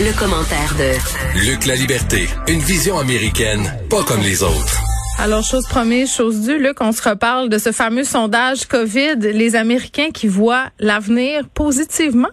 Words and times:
Le, 0.00 0.18
commentaire 0.18 0.74
de 0.76 1.46
Luc 1.46 1.66
La 1.66 1.76
Liberté, 1.76 2.26
une 2.48 2.58
vision 2.58 2.98
américaine, 2.98 3.72
pas 3.88 4.02
comme 4.02 4.20
les 4.22 4.42
autres. 4.42 4.82
Alors, 5.20 5.44
chose 5.44 5.64
promise, 5.68 6.12
chose 6.12 6.40
due, 6.40 6.58
Luc, 6.58 6.80
on 6.80 6.90
se 6.90 7.08
reparle 7.08 7.48
de 7.48 7.58
ce 7.58 7.70
fameux 7.70 8.02
sondage 8.02 8.66
COVID, 8.66 9.16
les 9.20 9.54
Américains 9.54 10.10
qui 10.10 10.26
voient 10.26 10.70
l'avenir 10.80 11.48
positivement. 11.48 12.30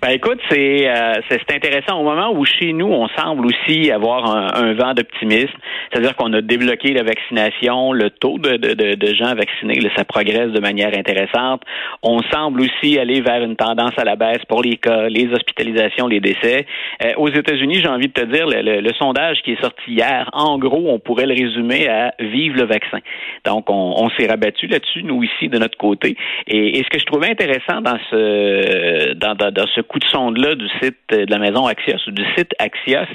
Ben 0.00 0.10
écoute, 0.10 0.38
c'est 0.48 0.88
euh, 0.88 1.14
c'est 1.28 1.52
intéressant 1.52 1.98
au 1.98 2.04
moment 2.04 2.30
où 2.30 2.44
chez 2.44 2.72
nous 2.72 2.86
on 2.86 3.08
semble 3.08 3.46
aussi 3.46 3.90
avoir 3.90 4.54
un, 4.54 4.72
vent 4.74 4.94
d'optimisme, 4.94 5.58
c'est-à-dire 5.90 6.14
qu'on 6.14 6.32
a 6.34 6.40
débloqué 6.40 6.92
la 6.92 7.02
vaccination, 7.02 7.92
le 7.92 8.10
taux 8.10 8.38
de, 8.38 8.56
de, 8.56 8.94
de, 8.94 9.14
gens 9.14 9.34
vaccinés, 9.34 9.80
là, 9.80 9.88
ça 9.96 10.04
progresse 10.04 10.52
de 10.52 10.60
manière 10.60 10.96
intéressante. 10.96 11.62
On 12.04 12.22
semble 12.30 12.60
aussi 12.60 12.96
aller 12.96 13.20
vers 13.20 13.42
une 13.42 13.56
tendance 13.56 13.90
à 13.96 14.04
la 14.04 14.14
baisse 14.14 14.44
pour 14.48 14.62
les 14.62 14.76
cas, 14.76 15.08
les 15.08 15.26
hospitalisations, 15.32 16.06
les 16.06 16.20
décès. 16.20 16.66
Euh, 17.04 17.14
aux 17.16 17.28
États-Unis, 17.28 17.80
j'ai 17.82 17.88
envie 17.88 18.06
de 18.06 18.12
te 18.12 18.24
dire, 18.24 18.46
le, 18.46 18.80
le, 18.80 18.92
sondage 19.00 19.42
qui 19.42 19.52
est 19.52 19.60
sorti 19.60 19.90
hier, 19.90 20.30
en 20.32 20.58
gros, 20.58 20.92
on 20.92 21.00
pourrait 21.00 21.26
le 21.26 21.34
résumer 21.34 21.88
à 21.88 22.14
vive 22.20 22.54
le 22.54 22.66
vaccin. 22.66 22.98
Donc 23.44 23.68
on, 23.68 23.94
on 23.96 24.10
s'est 24.10 24.28
rabattu 24.28 24.68
là-dessus, 24.68 25.02
nous 25.02 25.24
ici 25.24 25.48
de 25.48 25.58
notre 25.58 25.76
côté. 25.76 26.16
Et, 26.46 26.78
et, 26.78 26.84
ce 26.84 26.88
que 26.88 27.00
je 27.00 27.04
trouvais 27.04 27.30
intéressant 27.30 27.80
dans 27.80 27.98
ce 28.10 29.14
dans, 29.14 29.34
dans 29.34 29.66
ce 29.74 29.80
coup 29.88 29.98
de 29.98 30.04
sonde-là 30.04 30.54
du 30.54 30.68
site 30.80 30.96
de 31.10 31.26
la 31.30 31.38
maison 31.38 31.66
Axios 31.66 31.98
ou 32.06 32.10
du 32.10 32.24
site 32.36 32.52
Axios, 32.58 33.08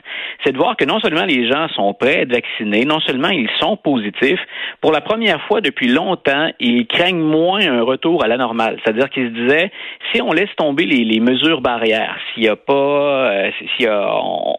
c'est 0.44 0.52
de 0.52 0.58
voir 0.58 0.76
que 0.76 0.86
non 0.86 1.00
seulement 1.00 1.26
les 1.26 1.48
gens 1.48 1.68
sont 1.70 1.94
prêts 1.94 2.18
à 2.18 2.22
être 2.22 2.34
vaccinés, 2.34 2.86
non 2.86 3.00
seulement 3.02 3.30
ils 3.30 3.50
sont 3.60 3.78
positifs, 3.78 4.40
pour 4.82 4.92
la 4.92 5.02
première 5.02 5.42
fois 5.44 5.62
depuis 5.62 5.88
longtemps, 5.88 6.50
ils 6.60 6.88
craignent 6.88 7.22
moins 7.22 7.62
un 7.62 7.84
retour 7.84 8.24
à 8.24 8.28
la 8.28 8.38
normale. 8.38 8.80
C'est-à-dire 8.84 9.10
qu'ils 9.10 9.30
se 9.30 9.34
disaient, 9.34 9.72
si 10.14 10.22
on 10.22 10.32
laisse 10.32 10.54
tomber 10.58 10.86
les, 10.86 11.20
mesures 11.20 11.62
barrières, 11.62 12.18
s'il 12.34 12.44
y 12.44 12.50
a 12.50 12.56
pas, 12.56 13.32
euh, 13.32 13.52
s'il 13.78 13.86
y 13.86 13.88
a, 13.88 14.10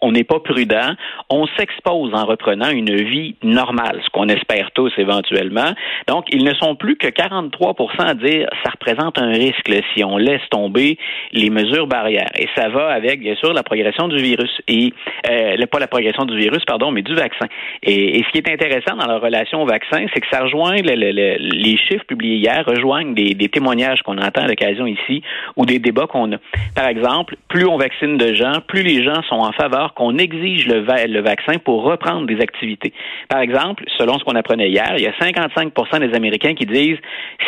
on 0.00 0.12
n'est 0.12 0.24
pas 0.24 0.40
prudent, 0.40 0.94
on 1.28 1.46
s'expose 1.58 2.14
en 2.14 2.24
reprenant 2.24 2.70
une 2.70 2.94
vie 2.94 3.34
normale, 3.42 4.00
ce 4.04 4.10
qu'on 4.10 4.28
espère 4.28 4.70
tous 4.72 4.92
éventuellement. 4.96 5.74
Donc, 6.08 6.26
ils 6.30 6.44
ne 6.44 6.54
sont 6.54 6.76
plus 6.76 6.96
que 6.96 7.08
43 7.08 7.74
à 7.98 8.14
dire, 8.14 8.48
ça 8.62 8.70
représente 8.70 9.18
un 9.18 9.32
risque 9.32 9.72
si 9.94 10.04
on 10.04 10.16
laisse 10.16 10.46
tomber 10.50 10.96
les 11.32 11.50
mesures 11.50 11.86
barrières 11.86 12.03
et 12.08 12.48
ça 12.54 12.68
va 12.68 12.88
avec, 12.88 13.20
bien 13.20 13.34
sûr, 13.36 13.52
la 13.52 13.62
progression 13.62 14.08
du 14.08 14.16
virus. 14.16 14.50
Et 14.68 14.92
euh, 15.30 15.56
pas 15.70 15.78
la 15.78 15.86
progression 15.86 16.24
du 16.24 16.36
virus, 16.36 16.64
pardon, 16.66 16.90
mais 16.90 17.02
du 17.02 17.14
vaccin. 17.14 17.46
Et, 17.82 18.18
et, 18.18 18.24
ce 18.24 18.30
qui 18.30 18.38
est 18.38 18.52
intéressant 18.52 18.96
dans 18.96 19.06
la 19.06 19.18
relation 19.18 19.62
au 19.62 19.66
vaccin, 19.66 20.06
c'est 20.12 20.20
que 20.20 20.26
ça 20.30 20.42
rejoint 20.42 20.76
le, 20.76 20.94
le, 20.94 21.10
le, 21.10 21.36
les 21.38 21.76
chiffres 21.76 22.04
publiés 22.06 22.36
hier, 22.36 22.64
rejoignent 22.66 23.14
des, 23.14 23.34
des 23.34 23.48
témoignages 23.48 24.02
qu'on 24.02 24.18
entend 24.18 24.42
à 24.42 24.46
l'occasion 24.46 24.86
ici 24.86 25.22
ou 25.56 25.66
des 25.66 25.78
débats 25.78 26.06
qu'on 26.06 26.32
a. 26.32 26.36
Par 26.76 26.86
exemple, 26.86 27.36
plus 27.48 27.66
on 27.66 27.76
vaccine 27.76 28.16
de 28.16 28.34
gens, 28.34 28.60
plus 28.66 28.82
les 28.82 29.02
gens 29.02 29.22
sont 29.28 29.36
en 29.36 29.52
faveur 29.52 29.94
qu'on 29.94 30.18
exige 30.18 30.66
le, 30.66 30.80
va 30.80 31.06
le 31.06 31.20
vaccin 31.20 31.58
pour 31.58 31.82
reprendre 31.82 32.26
des 32.26 32.40
activités. 32.40 32.92
Par 33.28 33.40
exemple, 33.40 33.84
selon 33.98 34.18
ce 34.18 34.24
qu'on 34.24 34.34
apprenait 34.36 34.70
hier, 34.70 34.94
il 34.96 35.02
y 35.02 35.06
a 35.06 35.12
55% 35.12 36.00
des 36.00 36.14
Américains 36.14 36.54
qui 36.54 36.66
disent 36.66 36.98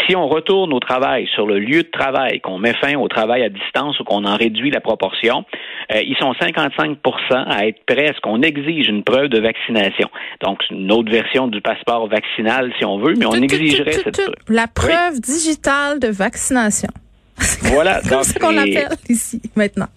si 0.07 0.17
on 0.17 0.29
retourne 0.29 0.73
au 0.73 0.81
travail 0.81 1.29
sur 1.35 1.47
le 1.47 1.59
lieu 1.59 1.83
de 1.83 1.91
travail, 1.91 2.41
qu'on 2.41 2.59
met 2.59 2.75
fin 2.75 2.95
au 2.97 3.09
travail 3.09 3.43
à 3.43 3.49
distance 3.49 3.99
ou 4.01 4.05
qu'on 4.05 4.25
en 4.25 4.37
réduit 4.47 4.71
la 4.71 4.81
proportion. 4.81 5.45
Euh, 5.93 6.01
ils 6.03 6.17
sont 6.17 6.33
55 6.41 6.99
à 7.31 7.67
être 7.67 7.85
prêts 7.87 8.09
à 8.09 8.15
ce 8.15 8.21
qu'on 8.21 8.43
exige 8.43 8.89
une 8.89 9.03
preuve 9.03 9.29
de 9.29 9.41
vaccination. 9.41 10.09
Donc, 10.43 10.61
une 10.71 10.91
autre 10.93 11.11
version 11.11 11.49
du 11.49 11.61
passeport 11.61 12.09
vaccinal, 12.09 12.73
si 12.79 12.85
on 12.85 12.99
veut, 12.99 13.15
mais 13.17 13.27
on 13.27 13.33
tout, 13.33 13.43
exigerait 13.45 13.91
tout, 13.91 14.01
cette 14.05 14.17
preuve. 14.17 14.35
La 14.49 14.67
preuve 14.67 15.15
oui. 15.15 15.21
digitale 15.21 16.01
de 16.01 16.09
vaccination. 16.09 16.89
Voilà. 17.63 18.01
C'est 18.03 18.09
comme 18.09 18.23
ça 18.23 18.41
qu'on 18.41 18.51
l'appelle 18.51 18.89
ici, 19.09 19.43
maintenant. 19.57 19.89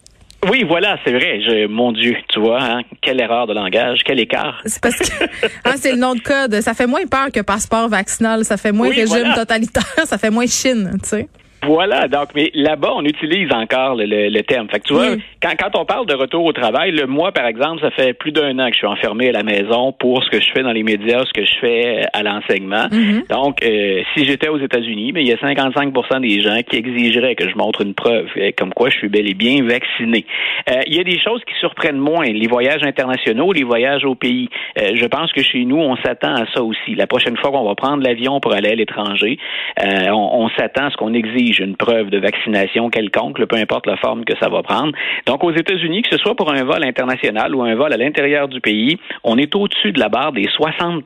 Oui, 0.48 0.64
voilà, 0.66 0.96
c'est 1.04 1.12
vrai. 1.12 1.40
Je, 1.42 1.66
mon 1.66 1.92
Dieu, 1.92 2.16
tu 2.28 2.40
vois, 2.40 2.62
hein, 2.62 2.80
quelle 3.02 3.20
erreur 3.20 3.46
de 3.46 3.52
langage, 3.52 4.00
quel 4.04 4.18
écart. 4.20 4.60
C'est 4.64 4.82
parce 4.82 4.96
que 4.96 5.24
hein, 5.64 5.74
c'est 5.76 5.92
le 5.92 5.98
nom 5.98 6.14
de 6.14 6.20
code. 6.20 6.60
Ça 6.60 6.72
fait 6.72 6.86
moins 6.86 7.06
peur 7.06 7.30
que 7.32 7.40
passeport 7.40 7.88
vaccinal. 7.88 8.44
Ça 8.44 8.56
fait 8.56 8.72
moins 8.72 8.88
oui, 8.88 8.96
régime 8.96 9.18
voilà. 9.18 9.34
totalitaire. 9.34 9.84
Ça 10.04 10.16
fait 10.16 10.30
moins 10.30 10.46
Chine, 10.46 10.98
tu 11.02 11.08
sais. 11.08 11.28
Voilà, 11.66 12.08
donc, 12.08 12.28
mais 12.34 12.50
là-bas, 12.54 12.92
on 12.96 13.04
utilise 13.04 13.52
encore 13.52 13.94
le, 13.94 14.04
le, 14.06 14.28
le, 14.28 14.42
terme. 14.42 14.68
Fait 14.70 14.80
que 14.80 14.86
tu 14.86 14.94
vois, 14.94 15.10
oui. 15.12 15.22
quand, 15.42 15.52
quand 15.58 15.78
on 15.78 15.84
parle 15.84 16.06
de 16.06 16.14
retour 16.14 16.44
au 16.44 16.52
travail, 16.52 16.90
le 16.92 17.06
moi, 17.06 17.32
par 17.32 17.46
exemple, 17.46 17.80
ça 17.82 17.90
fait 17.90 18.14
plus 18.14 18.32
d'un 18.32 18.58
an 18.58 18.68
que 18.68 18.72
je 18.72 18.78
suis 18.78 18.86
enfermé 18.86 19.28
à 19.28 19.32
la 19.32 19.42
maison 19.42 19.92
pour 19.92 20.24
ce 20.24 20.30
que 20.30 20.40
je 20.40 20.50
fais 20.52 20.62
dans 20.62 20.72
les 20.72 20.82
médias, 20.82 21.24
ce 21.24 21.32
que 21.32 21.44
je 21.44 21.54
fais 21.60 22.06
à 22.12 22.22
l'enseignement. 22.22 22.86
Mm 22.90 22.96
-hmm. 22.96 23.28
Donc, 23.28 23.62
euh, 23.62 24.02
si 24.14 24.24
j'étais 24.24 24.48
aux 24.48 24.58
États-Unis, 24.58 25.12
mais 25.12 25.22
il 25.22 25.28
y 25.28 25.32
a 25.32 25.36
55% 25.36 26.20
des 26.20 26.40
gens 26.42 26.60
qui 26.68 26.76
exigeraient 26.76 27.34
que 27.34 27.48
je 27.48 27.56
montre 27.56 27.80
une 27.82 27.94
preuve 27.94 28.28
euh, 28.36 28.50
comme 28.58 28.72
quoi 28.72 28.88
je 28.90 28.96
suis 29.00 29.08
bel 29.08 29.28
et 29.28 29.34
bien 29.34 29.62
vacciné. 29.64 30.24
Euh, 30.70 30.80
il 30.86 30.94
y 30.94 31.00
a 31.00 31.04
des 31.04 31.18
choses 31.26 31.42
qui 31.48 31.54
surprennent 31.64 32.02
moins, 32.10 32.26
les 32.44 32.48
voyages 32.56 32.84
internationaux, 32.92 33.52
les 33.52 33.64
voyages 33.64 34.04
au 34.04 34.14
pays. 34.14 34.48
Euh, 34.78 34.90
je 34.94 35.06
pense 35.06 35.30
que 35.32 35.42
chez 35.42 35.64
nous, 35.64 35.80
on 35.92 35.96
s'attend 36.04 36.34
à 36.34 36.46
ça 36.54 36.62
aussi. 36.62 36.94
La 37.02 37.06
prochaine 37.06 37.36
fois 37.40 37.50
qu'on 37.50 37.66
va 37.72 37.74
prendre 37.74 38.02
l'avion 38.08 38.40
pour 38.40 38.52
aller 38.54 38.70
à 38.70 38.74
l'étranger, 38.82 39.38
euh, 39.84 40.08
on, 40.10 40.44
on 40.44 40.48
s'attend 40.56 40.86
à 40.86 40.90
ce 40.92 40.96
qu'on 40.96 41.14
exige 41.22 41.49
une 41.58 41.76
preuve 41.76 42.10
de 42.10 42.18
vaccination 42.18 42.90
quelconque, 42.90 43.44
peu 43.44 43.56
importe 43.56 43.86
la 43.86 43.96
forme 43.96 44.24
que 44.24 44.36
ça 44.38 44.48
va 44.48 44.62
prendre. 44.62 44.92
Donc, 45.26 45.44
aux 45.44 45.52
États-Unis, 45.52 46.02
que 46.02 46.10
ce 46.10 46.18
soit 46.18 46.34
pour 46.34 46.52
un 46.52 46.64
vol 46.64 46.84
international 46.84 47.54
ou 47.54 47.62
un 47.62 47.74
vol 47.74 47.92
à 47.92 47.96
l'intérieur 47.96 48.48
du 48.48 48.60
pays, 48.60 48.98
on 49.24 49.38
est 49.38 49.54
au-dessus 49.54 49.92
de 49.92 50.00
la 50.00 50.08
barre 50.08 50.32
des 50.32 50.46
60% 50.46 51.02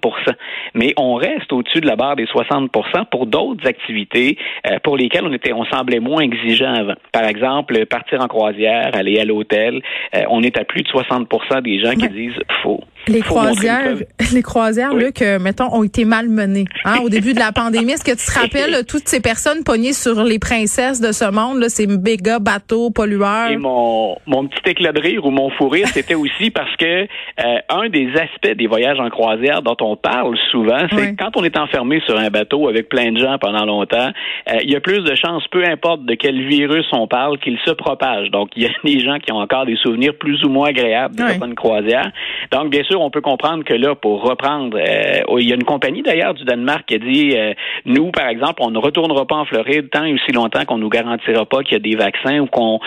Mais 0.75 0.93
on 0.97 1.15
reste 1.15 1.53
au-dessus 1.53 1.81
de 1.81 1.87
la 1.87 1.97
barre 1.97 2.17
des 2.17 2.27
60% 2.27 2.69
pour 3.11 3.27
d'autres 3.27 3.67
activités 3.67 4.37
euh, 4.67 4.79
pour 4.83 4.97
lesquelles 4.97 5.25
on 5.25 5.33
était, 5.33 5.53
on 5.53 5.65
semblait 5.65 6.01
moins 6.01 6.23
exigeant 6.23 6.75
avant. 6.75 6.95
Par 7.13 7.25
exemple, 7.25 7.87
partir 7.87 8.21
en 8.21 8.29
croisière, 8.29 8.91
aller 8.95 9.19
à 9.19 9.25
l'hôtel, 9.25 9.81
euh, 10.15 10.23
on 10.29 10.43
est 10.43 10.59
à 10.59 10.65
plus 10.65 10.83
de 10.83 10.89
60% 10.89 11.63
des 11.63 11.79
gens 11.81 11.93
qui 11.93 12.09
disent 12.09 12.43
faux. 12.63 12.81
Les 13.09 13.21
croisières, 13.21 13.97
les 14.33 14.43
croisières, 14.43 14.93
oui. 14.95 15.05
Luc, 15.05 15.23
euh, 15.23 15.39
mettons, 15.39 15.73
ont 15.75 15.83
été 15.83 16.05
malmenées. 16.05 16.65
Hein, 16.85 16.99
au 17.03 17.09
début 17.09 17.35
de 17.35 17.39
la 17.39 17.53
pandémie, 17.53 17.93
est-ce 17.93 18.05
que 18.05 18.13
tu 18.13 18.27
te 18.27 18.39
rappelles 18.39 18.85
toutes 18.87 19.09
ces 19.09 19.21
personnes 19.21 19.63
pognées 19.65 19.93
sur 19.93 20.23
les 20.25 20.39
princesses 20.39 21.01
de 21.01 21.13
ce 21.13 21.31
monde, 21.31 21.59
là, 21.59 21.69
ces 21.69 21.87
méga 21.87 22.39
bateaux 22.39 22.91
pollueurs? 22.91 23.51
Et 23.51 23.57
mon, 23.57 24.17
mon 24.27 24.47
petit 24.47 24.71
éclat 24.71 24.93
de 24.93 25.01
rire 25.01 25.25
ou 25.25 25.31
mon 25.31 25.51
fou 25.51 25.69
rire, 25.69 25.89
c'était 25.89 26.15
aussi 26.15 26.51
parce 26.51 26.75
que 26.77 27.03
euh, 27.05 27.59
un 27.69 27.89
des 27.89 28.11
aspects 28.15 28.57
des 28.57 28.67
voyages 28.67 29.01
en 29.01 29.11
croisière 29.11 29.63
dont 29.63 29.77
on 29.81 29.97
parle 29.97 30.37
souvent, 30.51 30.87
c'est 30.91 30.97
oui. 30.97 31.17
quand 31.17 31.37
on 31.37 31.45
est 31.45 31.59
enfermé 31.59 32.01
sur 32.07 32.19
un 32.19 32.31
bateau 32.31 32.69
avec 32.69 32.89
plein 32.89 33.13
de 33.13 33.19
gens 33.19 33.39
pendant 33.39 33.65
longtemps, 33.65 34.11
euh, 34.51 34.59
il 34.63 34.71
y 34.71 34.77
a 34.77 34.81
plus 34.81 35.03
de 35.03 35.15
chances, 35.15 35.47
peu 35.49 35.65
importe 35.65 36.05
de 36.05 36.15
quel 36.15 36.47
virus 36.47 36.87
on 36.93 37.07
parle, 37.07 37.39
qu'il 37.39 37.59
se 37.65 37.71
propage. 37.71 38.31
Donc, 38.31 38.51
il 38.57 38.63
y 38.63 38.67
a 38.67 38.71
des 38.85 39.01
gens 39.01 39.19
qui 39.19 39.33
ont 39.33 39.39
encore 39.39 39.67
des 39.67 39.77
souvenirs 39.77 40.15
plus 40.19 40.43
ou 40.45 40.49
moins 40.49 40.69
agréables 40.69 41.17
de 41.17 41.23
oui. 41.23 41.31
certaines 41.31 41.55
croisières. 41.55 42.11
Donc, 42.53 42.71
bien 42.71 42.83
sûr, 42.85 42.94
on 43.01 43.11
peut 43.11 43.21
comprendre 43.21 43.65
que 43.65 43.75
là, 43.75 43.95
pour 43.95 44.23
reprendre, 44.23 44.79
euh, 44.79 45.39
il 45.39 45.49
y 45.49 45.53
a 45.53 45.55
une 45.55 45.65
compagnie 45.65 46.03
d'ailleurs 46.03 46.35
du 46.35 46.45
Danemark 46.45 46.87
qui 46.87 46.95
a 46.95 46.99
dit, 46.99 47.33
euh, 47.37 47.53
nous, 47.85 48.11
par 48.11 48.29
exemple, 48.29 48.61
on 48.61 48.71
ne 48.71 48.79
retournera 48.79 49.27
pas 49.27 49.37
en 49.37 49.45
Floride 49.45 49.91
tant 49.91 50.05
et 50.05 50.15
aussi 50.15 50.33
longtemps 50.33 50.65
qu'on 50.65 50.79
nous 50.79 50.89
garantira 50.89 51.45
pas 51.45 51.63
qu'il 51.63 51.73
y 51.73 51.77
a 51.77 51.79
des 51.79 51.97
vaccins 51.97 52.41
ou 52.41 52.47
qu'on 52.47 52.81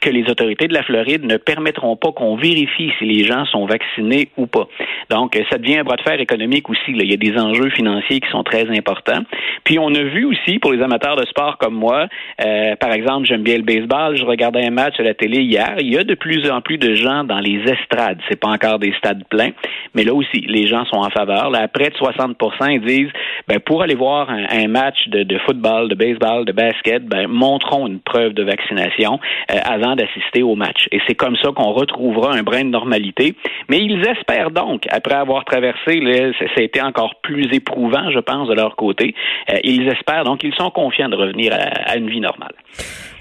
que 0.00 0.10
les 0.10 0.28
autorités 0.30 0.68
de 0.68 0.74
la 0.74 0.82
Floride 0.82 1.24
ne 1.24 1.36
permettront 1.36 1.96
pas 1.96 2.12
qu'on 2.12 2.36
vérifie 2.36 2.90
si 2.98 3.04
les 3.04 3.24
gens 3.24 3.44
sont 3.46 3.66
vaccinés 3.66 4.28
ou 4.36 4.46
pas. 4.46 4.68
Donc, 5.10 5.38
ça 5.50 5.58
devient 5.58 5.78
un 5.78 5.84
bras 5.84 5.96
de 5.96 6.02
fer 6.02 6.20
économique 6.20 6.68
aussi. 6.70 6.80
Il 6.88 7.10
y 7.10 7.14
a 7.14 7.16
des 7.16 7.38
enjeux 7.38 7.70
financiers 7.70 8.20
qui 8.20 8.30
sont 8.30 8.42
très 8.42 8.68
importants. 8.70 9.22
Puis, 9.64 9.78
on 9.78 9.94
a 9.94 10.02
vu 10.02 10.24
aussi, 10.24 10.58
pour 10.58 10.72
les 10.72 10.82
amateurs 10.82 11.16
de 11.16 11.26
sport 11.26 11.58
comme 11.58 11.74
moi, 11.74 12.08
euh, 12.44 12.76
par 12.76 12.92
exemple, 12.92 13.26
j'aime 13.26 13.42
bien 13.42 13.56
le 13.56 13.62
baseball, 13.62 14.16
je 14.16 14.24
regardais 14.24 14.64
un 14.64 14.70
match 14.70 14.94
à 14.98 15.02
la 15.02 15.14
télé 15.14 15.40
hier, 15.40 15.76
il 15.80 15.92
y 15.92 15.98
a 15.98 16.04
de 16.04 16.14
plus 16.14 16.50
en 16.50 16.60
plus 16.60 16.78
de 16.78 16.94
gens 16.94 17.24
dans 17.24 17.38
les 17.38 17.60
estrades. 17.66 18.18
C'est 18.28 18.38
pas 18.40 18.48
encore 18.48 18.78
des 18.78 18.92
stades 18.98 19.24
plein. 19.36 19.50
Mais 19.94 20.04
là 20.04 20.14
aussi, 20.14 20.40
les 20.48 20.66
gens 20.66 20.84
sont 20.86 20.96
en 20.96 21.10
faveur. 21.10 21.50
Là, 21.50 21.60
à 21.62 21.68
près 21.68 21.90
de 21.90 21.96
60 21.96 22.36
ils 22.70 22.80
disent, 22.80 23.12
ben, 23.48 23.60
pour 23.60 23.82
aller 23.82 23.94
voir 23.94 24.28
un, 24.30 24.68
match 24.68 25.08
de, 25.08 25.22
de, 25.22 25.38
football, 25.46 25.88
de 25.88 25.94
baseball, 25.94 26.44
de 26.44 26.52
basket, 26.52 27.04
ben, 27.04 27.28
montrons 27.28 27.86
une 27.86 28.00
preuve 28.00 28.32
de 28.32 28.42
vaccination 28.42 29.20
euh, 29.50 29.58
avant 29.64 29.94
d'assister 29.94 30.42
au 30.42 30.54
match. 30.54 30.88
Et 30.92 31.00
c'est 31.06 31.14
comme 31.14 31.36
ça 31.36 31.50
qu'on 31.54 31.72
retrouvera 31.72 32.34
un 32.34 32.42
brin 32.42 32.64
de 32.64 32.70
normalité. 32.70 33.34
Mais 33.68 33.78
ils 33.78 34.02
espèrent 34.06 34.50
donc, 34.50 34.86
après 34.90 35.14
avoir 35.14 35.44
traversé, 35.44 36.00
là, 36.00 36.32
ça 36.38 36.46
a 36.56 36.62
été 36.62 36.80
encore 36.80 37.16
plus 37.22 37.48
éprouvant, 37.52 38.10
je 38.10 38.20
pense, 38.20 38.48
de 38.48 38.54
leur 38.54 38.76
côté, 38.76 39.14
euh, 39.50 39.58
ils 39.64 39.88
espèrent 39.88 40.24
donc, 40.24 40.42
ils 40.42 40.54
sont 40.54 40.70
confiants 40.70 41.08
de 41.08 41.16
revenir 41.16 41.52
à, 41.52 41.92
à 41.92 41.96
une 41.96 42.08
vie 42.08 42.20
normale. 42.20 42.54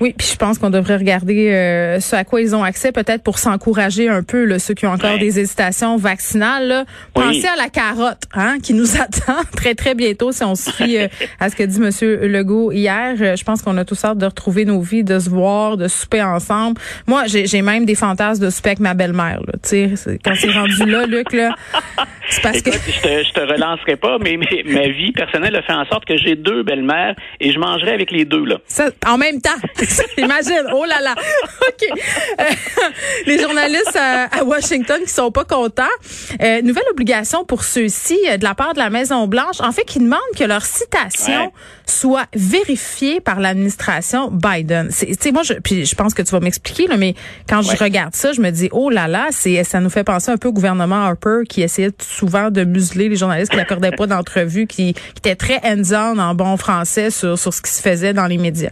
Oui, 0.01 0.13
puis 0.17 0.27
je 0.27 0.35
pense 0.35 0.59
qu'on 0.59 0.69
devrait 0.69 0.97
regarder 0.97 1.51
euh, 1.51 1.99
ce 2.01 2.15
à 2.15 2.25
quoi 2.25 2.41
ils 2.41 2.55
ont 2.55 2.63
accès, 2.63 2.91
peut-être 2.91 3.23
pour 3.23 3.39
s'encourager 3.39 4.09
un 4.09 4.23
peu, 4.23 4.43
là, 4.43 4.59
ceux 4.59 4.73
qui 4.73 4.85
ont 4.85 4.91
encore 4.91 5.17
des 5.17 5.39
hésitations 5.39 5.95
vaccinales. 6.05 6.67
Là. 6.67 6.85
Pensez 7.13 7.47
à 7.47 7.55
la 7.57 7.69
carotte 7.69 8.23
hein, 8.33 8.57
qui 8.63 8.73
nous 8.73 8.95
attend 9.01 9.41
très, 9.55 9.75
très 9.75 9.95
bientôt 9.95 10.31
si 10.31 10.43
on 10.43 10.55
se 10.55 10.71
fie 10.71 10.97
euh, 10.97 11.07
à 11.39 11.49
ce 11.49 11.55
que 11.55 11.63
dit 11.63 11.77
M. 11.77 11.91
Legault 12.31 12.71
hier. 12.71 13.15
Euh, 13.19 13.35
je 13.35 13.43
pense 13.43 13.61
qu'on 13.61 13.77
a 13.77 13.83
tous 13.83 14.05
hâte 14.05 14.17
de 14.17 14.25
retrouver 14.25 14.65
nos 14.65 14.79
vies, 14.79 15.03
de 15.03 15.19
se 15.19 15.29
voir, 15.29 15.77
de 15.77 15.87
souper 15.87 16.21
ensemble. 16.21 16.79
Moi, 17.07 17.23
j'ai 17.27 17.61
même 17.61 17.85
des 17.85 17.95
fantasmes 17.95 18.45
de 18.45 18.49
souper 18.49 18.69
avec 18.69 18.79
ma 18.79 18.93
belle-mère. 18.93 19.41
Quand 20.23 20.33
c'est 20.35 20.51
rendu 20.51 20.85
là, 20.85 21.05
Luc, 21.05 21.33
là, 21.33 21.55
c'est 22.29 22.41
parce 22.41 22.61
que... 22.61 22.71
Je 22.71 23.01
te, 23.01 23.23
je 23.23 23.33
te 23.33 23.39
relancerai 23.39 23.95
pas, 23.97 24.17
mais, 24.19 24.37
ma 24.65 24.87
vie 24.87 25.11
personnelle 25.11 25.55
a 25.55 25.61
fait 25.61 25.73
en 25.73 25.85
sorte 25.85 26.05
que 26.05 26.17
j'ai 26.17 26.35
deux 26.35 26.63
belles-mères 26.63 27.15
et 27.39 27.51
je 27.51 27.59
mangerai 27.59 27.91
avec 27.91 28.11
les 28.11 28.25
deux. 28.25 28.45
là. 28.45 28.57
Ça, 28.67 28.89
en 29.05 29.17
même 29.17 29.41
temps. 29.41 29.49
Imagine, 30.17 30.67
oh 30.73 30.85
là 30.85 31.01
là. 31.01 31.15
OK. 31.67 31.99
Euh, 32.39 32.43
les 33.25 33.39
journalistes 33.39 33.95
à, 33.95 34.43
Washington 34.43 35.01
qui 35.03 35.11
sont 35.11 35.31
pas 35.31 35.45
contents. 35.45 35.83
Euh, 36.41 36.61
nouvelle 36.61 36.83
obligation 36.91 37.45
pour 37.45 37.63
ceux-ci 37.63 38.17
euh, 38.29 38.37
de 38.37 38.43
la 38.43 38.55
part 38.55 38.73
de 38.73 38.79
la 38.79 38.89
Maison 38.89 39.27
Blanche. 39.27 39.59
En 39.59 39.71
fait, 39.71 39.83
qui 39.83 39.99
demandent 39.99 40.19
que 40.37 40.43
leur 40.43 40.65
citation 40.65 41.51
soit 41.85 42.25
vérifiée 42.33 43.19
par 43.21 43.39
l'administration 43.39 44.29
Biden. 44.31 44.89
C'est, 44.91 45.31
moi, 45.31 45.43
je, 45.43 45.53
puis 45.53 45.85
je 45.85 45.95
pense 45.95 46.13
que 46.13 46.21
tu 46.21 46.31
vas 46.31 46.39
m'expliquer, 46.39 46.87
mais 46.97 47.15
quand 47.47 47.61
je 47.61 47.75
regarde 47.75 48.15
ça, 48.15 48.33
je 48.33 48.41
me 48.41 48.49
dis, 48.49 48.69
oh 48.71 48.89
là 48.89 49.07
là, 49.07 49.27
c'est, 49.31 49.63
ça 49.63 49.79
nous 49.79 49.89
fait 49.89 50.03
penser 50.03 50.31
un 50.31 50.37
peu 50.37 50.49
au 50.49 50.53
gouvernement 50.53 51.03
Harper 51.03 51.41
qui 51.47 51.61
essayait 51.61 51.91
souvent 51.99 52.49
de 52.49 52.63
museler 52.63 53.09
les 53.09 53.15
journalistes 53.15 53.51
qui 53.51 53.57
n'accordaient 53.57 53.91
pas 53.91 54.07
d'entrevue, 54.07 54.67
qui, 54.67 54.93
qui 54.93 55.17
étaient 55.17 55.35
très 55.35 55.61
hands-on 55.63 56.17
en 56.19 56.35
bon 56.35 56.57
français 56.57 57.11
sur, 57.11 57.37
sur 57.37 57.53
ce 57.53 57.61
qui 57.61 57.71
se 57.71 57.81
faisait 57.81 58.13
dans 58.13 58.27
les 58.27 58.37
médias. 58.37 58.71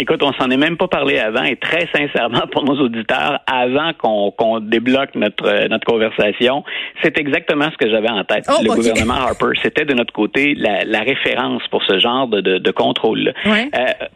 Écoute, 0.00 0.22
on 0.22 0.32
s'en 0.32 0.48
est 0.48 0.56
même 0.56 0.78
pas 0.78 0.88
parlé 0.88 1.18
avant 1.18 1.42
et 1.42 1.56
très 1.56 1.86
sincèrement 1.94 2.46
pour 2.50 2.64
nos 2.64 2.80
auditeurs, 2.80 3.38
avant 3.46 3.92
qu'on 3.92 4.60
débloque 4.60 5.14
notre 5.14 5.46
euh, 5.46 5.68
notre 5.68 5.84
conversation, 5.84 6.64
c'est 7.02 7.18
exactement 7.18 7.66
ce 7.70 7.76
que 7.76 7.90
j'avais 7.90 8.08
en 8.08 8.24
tête. 8.24 8.46
Oh, 8.48 8.62
le 8.62 8.74
gouvernement 8.74 9.12
Harper, 9.12 9.50
c'était 9.62 9.84
de 9.84 9.92
notre 9.92 10.14
côté 10.14 10.54
la, 10.54 10.84
la, 10.84 11.00
référence 11.00 11.62
pour 11.70 11.82
ce 11.82 11.98
genre 11.98 12.28
de, 12.28 12.40
de, 12.40 12.56
de 12.56 12.70
contrôle. 12.70 13.34
Euh, 13.46 13.58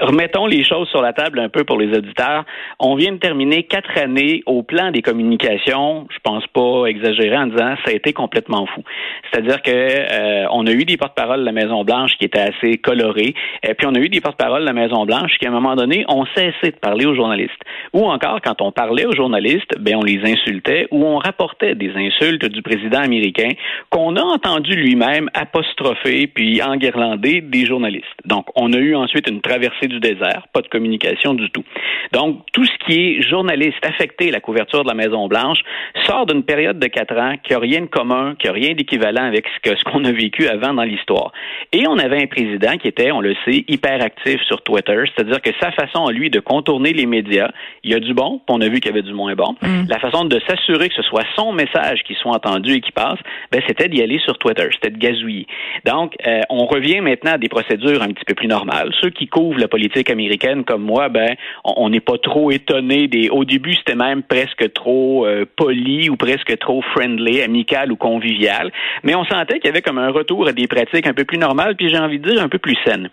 remettons 0.00 0.46
les 0.46 0.64
choses 0.64 0.88
sur 0.88 1.02
la 1.02 1.12
table 1.12 1.38
un 1.38 1.50
peu 1.50 1.64
pour 1.64 1.78
les 1.78 1.94
auditeurs. 1.94 2.46
On 2.81 2.94
vient 2.94 3.12
de 3.12 3.19
terminer 3.19 3.64
quatre 3.64 3.98
années 3.98 4.42
au 4.46 4.62
plan 4.62 4.90
des 4.90 5.02
communications. 5.02 6.06
Je 6.10 6.19
pense 6.22 6.46
pas 6.46 6.86
exagérer 6.86 7.36
en 7.36 7.48
disant 7.48 7.75
ça 7.84 7.90
a 7.90 7.92
été 7.92 8.14
complètement 8.14 8.64
fou. 8.75 8.82
C'est-à-dire 9.31 9.60
que 9.60 9.70
euh, 9.70 10.46
on 10.50 10.66
a 10.66 10.72
eu 10.72 10.86
des 10.86 10.96
porte-paroles 10.96 11.40
de 11.40 11.44
la 11.44 11.52
Maison 11.52 11.84
Blanche 11.84 12.12
qui 12.19 12.25
étaient 12.25 12.40
assez 12.40 12.78
colorés, 12.78 13.34
et 13.62 13.75
puis 13.75 13.86
on 13.86 13.94
a 13.94 13.98
eu 13.98 14.08
des 14.08 14.22
porte-paroles 14.22 14.62
de 14.62 14.66
la 14.66 14.72
Maison 14.72 15.04
Blanche 15.04 15.32
qui 15.38 15.46
à 15.46 15.50
un 15.50 15.52
moment 15.52 15.74
donné, 15.76 16.05
on 16.09 16.25
cessait 16.26 16.73
de 16.73 16.79
parler 16.81 17.06
aux 17.06 17.15
journalistes. 17.15 17.61
Ou 17.93 18.05
encore, 18.05 18.41
quand 18.43 18.61
on 18.61 18.73
parlait 18.73 19.06
aux 19.06 19.15
journalistes, 19.15 19.79
ben, 19.79 19.97
on 19.97 20.03
les 20.03 20.21
insultait 20.25 20.87
ou 20.91 21.05
on 21.05 21.19
rapportait 21.19 21.75
des 21.75 21.93
insultes 21.94 22.47
du 22.47 22.62
président 22.62 23.00
américain 23.00 23.50
qu'on 23.91 24.17
a 24.17 24.23
entendu 24.23 24.75
lui-même 24.75 25.29
apostropher 25.35 26.26
puis 26.26 26.62
enguirlander 26.62 27.41
des 27.41 27.67
journalistes. 27.67 28.05
Donc, 28.25 28.47
on 28.56 28.73
a 28.73 28.79
eu 28.79 28.94
ensuite 28.94 29.29
une 29.29 29.41
traversée 29.41 29.87
du 29.87 30.00
désert, 30.00 30.47
pas 30.53 30.62
de 30.62 30.69
communication 30.69 31.35
du 31.35 31.50
tout. 31.50 31.65
Donc, 32.12 32.41
tout 32.53 32.65
ce 32.65 32.87
qui 32.87 33.00
est 33.00 33.23
journaliste 33.23 33.85
affecté 33.85 34.31
la 34.31 34.41
couverture 34.41 34.82
de 34.82 34.88
la 34.88 34.94
Maison-Blanche 34.94 35.59
sort 36.06 36.27
d'une 36.27 36.43
période 36.43 36.79
de 36.79 36.87
quatre 36.87 37.17
ans 37.17 37.35
qui 37.43 37.53
n'a 37.53 37.59
rien 37.59 37.82
de 37.82 37.87
commun, 37.87 38.35
qui 38.38 38.47
n'a 38.47 38.53
rien 38.53 38.75
d'équivalent 38.75 39.25
avec 39.25 39.47
ce 39.49 39.70
qu'on 39.70 39.75
ce 39.77 39.85
qu'on 39.85 40.05
a 40.05 40.12
vécu 40.12 40.49
avant 40.49 40.75
dans 40.75 40.82
l'histoire. 40.82 41.32
Et 41.73 41.87
on 41.87 41.99
avait 41.99 42.23
un 42.23 42.27
président 42.27 42.77
qui 42.77 42.88
était, 42.88 43.12
on 43.12 43.20
le 43.20 43.35
sait, 43.44 43.65
hyper 43.69 44.03
actif 44.03 44.41
sur 44.43 44.62
Twitter, 44.62 45.03
c'est-à-dire 45.15 45.41
que 45.41 45.50
sa 45.61 45.73
façon, 45.73 46.09
lui, 46.09 46.31
de 46.31 46.41
contourner 46.41 46.93
les 46.93 47.06
médias, 47.06 47.51
il 47.83 47.93
y 47.93 47.95
a 47.95 48.01
du 48.01 48.15
bon, 48.15 48.41
on 48.49 48.61
a 48.61 48.69
vu 48.69 48.81
qu'il 48.81 48.91
y 48.91 48.95
avait 48.95 49.03
du 49.03 49.12
moins 49.12 49.35
bon. 49.35 49.55
Mm. 49.62 49.89
La 49.89 49.99
façon 49.99 50.25
de 50.25 50.41
s'assurer 50.49 50.89
que 50.89 50.95
ce 50.95 51.03
soit 51.03 51.25
son 51.37 51.53
message 51.53 52.03
qui 52.06 52.15
soit 52.15 52.33
entendu 52.33 52.75
et 52.75 52.81
qui 52.81 52.93
passe, 52.93 53.19
ben, 53.53 53.61
c'était 53.67 53.89
d'y 53.89 54.03
aller 54.03 54.19
sur 54.19 54.39
Twitter, 54.39 54.69
c'était 54.73 54.91
de 54.91 54.99
gazouiller. 54.99 55.47
Donc, 55.85 56.15
euh, 56.27 56.41
on 56.51 56.67
revient 56.67 57.01
maintenant 57.01 57.33
à 57.33 57.39
des 57.39 57.49
procédures 57.49 58.03
un 58.03 58.09
petit 58.09 58.25
peu 58.25 58.35
plus 58.35 58.49
normales. 58.49 58.93
Ceux 59.01 59.11
qui 59.11 59.27
couvrent 59.27 59.59
la 59.59 59.69
politique 59.69 60.11
américaine 60.11 60.65
comme 60.65 60.83
moi, 60.83 61.09
ben, 61.09 61.35
on 61.65 61.89
n'est 61.91 62.01
pas 62.01 62.19
trop 62.19 62.51
étonné 62.51 63.09
des. 63.09 63.29
Au 63.31 63.45
début, 63.45 63.75
c'était 63.75 63.95
même 63.95 64.23
presque 64.23 64.73
trop 64.73 65.27
euh, 65.27 65.45
poli 65.56 66.09
ou 66.09 66.17
presque 66.17 66.59
trop 66.59 66.83
friendly, 66.95 67.43
amical 67.43 67.93
ou 67.93 67.97
convivial. 67.97 68.73
Mais 69.03 69.15
on 69.15 69.25
sentait 69.25 69.59
qu'il 69.59 69.67
y 69.67 69.69
avait 69.69 69.83
comme 69.83 69.99
un 69.99 70.11
retour 70.11 70.49
à 70.49 70.53
des 70.53 70.67
pratiques 70.67 71.06
un 71.06 71.15
peu 71.15 71.25
plus 71.25 71.39
normales, 71.39 71.77
puis 71.77 71.89
j'ai 71.89 71.99
envie 71.99 72.19
de 72.19 72.31
dire 72.31 72.43
un 72.43 72.49
peu 72.49 72.59
plus 72.59 72.77
saines. 72.85 73.09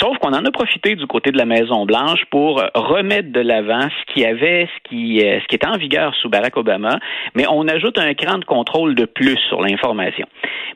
Sauf 0.00 0.18
qu'on 0.18 0.32
en 0.32 0.44
a 0.44 0.50
profité 0.50 0.94
du 0.96 1.06
côté 1.06 1.30
de 1.30 1.38
la 1.38 1.46
Maison 1.46 1.85
Blanche 1.86 2.24
pour 2.30 2.62
remettre 2.74 3.32
de 3.32 3.40
l'avant 3.40 3.88
ce 3.88 4.12
qui 4.12 4.24
avait, 4.24 4.66
ce 4.66 4.88
qui, 4.88 5.20
euh, 5.20 5.40
ce 5.40 5.46
qui 5.46 5.54
était 5.54 5.66
en 5.66 5.78
vigueur 5.78 6.14
sous 6.16 6.28
Barack 6.28 6.56
Obama, 6.56 6.98
mais 7.34 7.44
on 7.48 7.66
ajoute 7.68 7.98
un 7.98 8.12
cran 8.14 8.38
de 8.38 8.44
contrôle 8.44 8.94
de 8.94 9.04
plus 9.04 9.38
sur 9.48 9.62
l'information. 9.62 10.26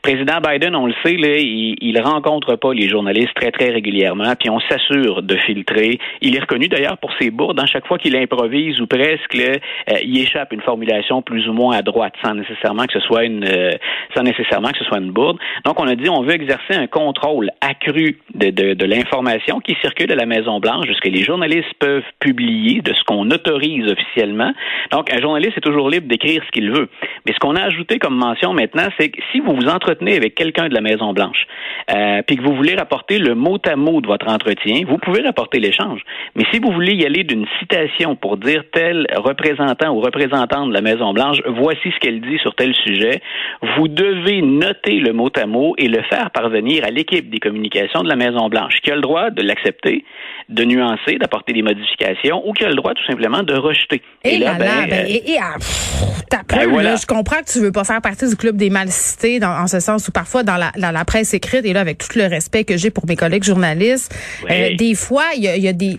Président 0.03 0.41
Biden, 0.41 0.75
on 0.75 0.87
le 0.87 0.95
sait, 1.05 1.17
là, 1.17 1.37
il, 1.37 1.77
il 1.81 2.01
rencontre 2.01 2.57
pas 2.57 2.73
les 2.73 2.89
journalistes 2.89 3.35
très 3.35 3.51
très 3.51 3.71
régulièrement, 3.71 4.35
puis 4.39 4.49
on 4.49 4.61
s'assure 4.61 5.23
de 5.23 5.37
filtrer. 5.37 5.99
Il 6.23 6.37
est 6.37 6.41
reconnu 6.41 6.69
d'ailleurs 6.69 6.99
pour 6.99 7.13
ses 7.21 7.31
bourdes. 7.31 7.57
Dans 7.57 7.67
chaque 7.67 7.87
fois 7.87 7.99
qu'il 7.99 8.17
improvise 8.17 8.81
ou 8.81 8.87
presque, 8.87 9.35
euh, 9.37 9.57
il 10.03 10.19
échappe 10.19 10.53
une 10.53 10.63
formulation 10.63 11.23
plus 11.23 11.49
ou 11.49 11.53
moins 11.53 11.77
à 11.77 11.83
droite, 11.83 12.15
sans 12.25 12.35
nécessairement 12.35 12.87
que 12.87 12.95
ce 12.95 13.01
soit 13.01 13.25
une, 13.25 13.45
euh, 13.45 13.73
sans 14.17 14.23
nécessairement 14.23 14.71
que 14.71 14.79
ce 14.79 14.85
soit 14.85 14.99
une 14.99 15.11
bourde. 15.11 15.39
Donc 15.65 15.79
on 15.81 15.87
a 15.87 15.95
dit 15.95 16.09
on 16.09 16.23
veut 16.23 16.35
exercer 16.35 16.75
un 16.75 16.87
contrôle 16.87 17.51
accru 17.61 18.19
de, 18.35 18.51
de, 18.51 18.75
de 18.75 18.85
l'information 18.87 19.61
qui 19.61 19.77
circule 19.83 20.11
à 20.13 20.17
la 20.17 20.27
Maison 20.27 20.61
Blanche, 20.61 20.87
jusque 21.01 21.15
les 21.15 21.25
journalistes 21.25 21.73
peuvent 21.79 22.05
publier 22.19 22.83
de 22.83 22.93
ce 22.93 23.03
qu'on 23.05 23.31
autorise 23.31 23.91
officiellement. 23.91 24.53
Donc, 24.93 25.13
un 25.13 25.21
journaliste 25.21 25.57
est 25.57 25.61
toujours 25.61 25.89
libre 25.89 26.09
d'écrire 26.09 26.43
ce 26.45 26.51
qu'il 26.51 26.71
veut. 26.71 26.89
Mais 27.27 27.33
ce 27.33 27.39
qu'on 27.39 27.57
a 27.57 27.63
ajouté 27.63 27.99
comme 27.99 28.17
mention 28.17 28.53
maintenant, 28.53 28.89
c'est 28.99 29.11
que 29.11 29.21
si 29.33 29.41
vous 29.41 29.55
vous 29.55 29.69
entretenez 29.69 30.17
avec 30.17 30.35
quelqu'un 30.35 30.69
de 30.69 30.75
la 30.75 30.81
Maison 30.81 31.13
Blanche, 31.13 31.47
euh, 31.91 32.23
puis 32.27 32.37
que 32.37 32.43
vous 32.43 32.55
voulez 32.55 32.75
rapporter 32.75 33.19
le 33.19 33.35
mot 33.35 33.59
à 33.67 33.77
mot 33.77 34.01
de 34.01 34.07
votre 34.07 34.29
entretien, 34.29 34.83
vous 34.87 34.99
pouvez 34.99 35.23
rapporter 35.23 35.59
l'échange. 35.59 36.01
Mais 36.35 36.45
si 36.53 36.59
vous 36.59 36.73
voulez 36.73 36.95
y 36.95 37.05
aller 37.05 37.25
d'une 37.25 37.47
citation 37.59 38.17
pour 38.17 38.37
dire 38.37 38.65
tel 38.73 39.07
représentant 39.17 39.91
ou 39.91 40.01
représentante 40.01 40.69
de 40.69 40.75
la 40.75 40.81
Maison 40.81 41.13
Blanche, 41.13 41.39
voici 41.47 41.91
ce 41.93 41.99
qu'elle 41.99 42.21
dit 42.21 42.39
sur 42.39 42.55
tel 42.55 42.75
sujet, 42.75 43.21
vous 43.77 43.89
devez 43.89 44.43
noter 44.43 44.99
le 44.99 45.13
mot 45.13 45.31
à 45.37 45.47
mot 45.47 45.75
et 45.79 45.89
le 45.89 46.03
faire 46.03 46.31
parvenir 46.31 46.85
à 46.85 46.91
l'équipe 46.91 47.31
des 47.31 47.39
communications 47.39 48.03
de 48.03 48.09
la 48.09 48.17
Maison 48.17 48.49
Blanche, 48.49 48.81
qui 48.83 48.91
a 48.91 48.95
le 48.95 49.01
droit 49.01 49.31
de 49.31 49.43
l'accepter, 49.43 50.05
de 50.49 50.65
nuancer, 50.65 50.90
d'apporter 51.19 51.53
des 51.53 51.63
modifications 51.63 52.43
ou 52.47 52.53
qui 52.53 52.65
a 52.65 52.69
le 52.69 52.75
droit 52.75 52.93
tout 52.95 53.05
simplement 53.07 53.43
de 53.43 53.55
rejeter. 53.55 54.03
Et, 54.25 54.39
là, 54.39 54.55
ben, 54.55 54.89
ben, 54.89 55.07
et, 55.07 55.33
et 55.33 55.39
ah, 55.41 55.57
ben, 56.49 56.97
je 56.97 57.07
comprends 57.07 57.41
que 57.41 57.51
tu 57.51 57.61
veux 57.61 57.73
pas 57.73 57.85
faire 57.85 58.01
partie 58.01 58.29
du 58.29 58.37
club 58.37 58.57
des 58.57 58.71
mal 58.71 58.89
cités 58.89 59.39
dans, 59.39 59.51
en 59.51 59.67
ce 59.67 59.81
sens 59.81 60.09
où 60.09 60.13
parfois 60.13 60.43
dans 60.43 60.57
la, 60.57 60.73
la 60.77 61.05
presse 61.05 61.35
écrite 61.35 61.65
et 61.65 61.73
là 61.73 61.81
avec 61.81 61.99
tout 61.99 62.19
le 62.19 62.27
respect 62.27 62.65
que 62.65 62.77
j'ai 62.77 62.91
pour 62.91 63.07
mes 63.07 63.17
collègues 63.17 63.45
journalistes, 63.45 64.15
euh, 64.51 64.75
des 64.77 64.95
fois 64.95 65.25
il 65.37 65.43
y 65.43 65.49
a, 65.49 65.57
y 65.57 65.69
a 65.69 65.73
des 65.73 65.99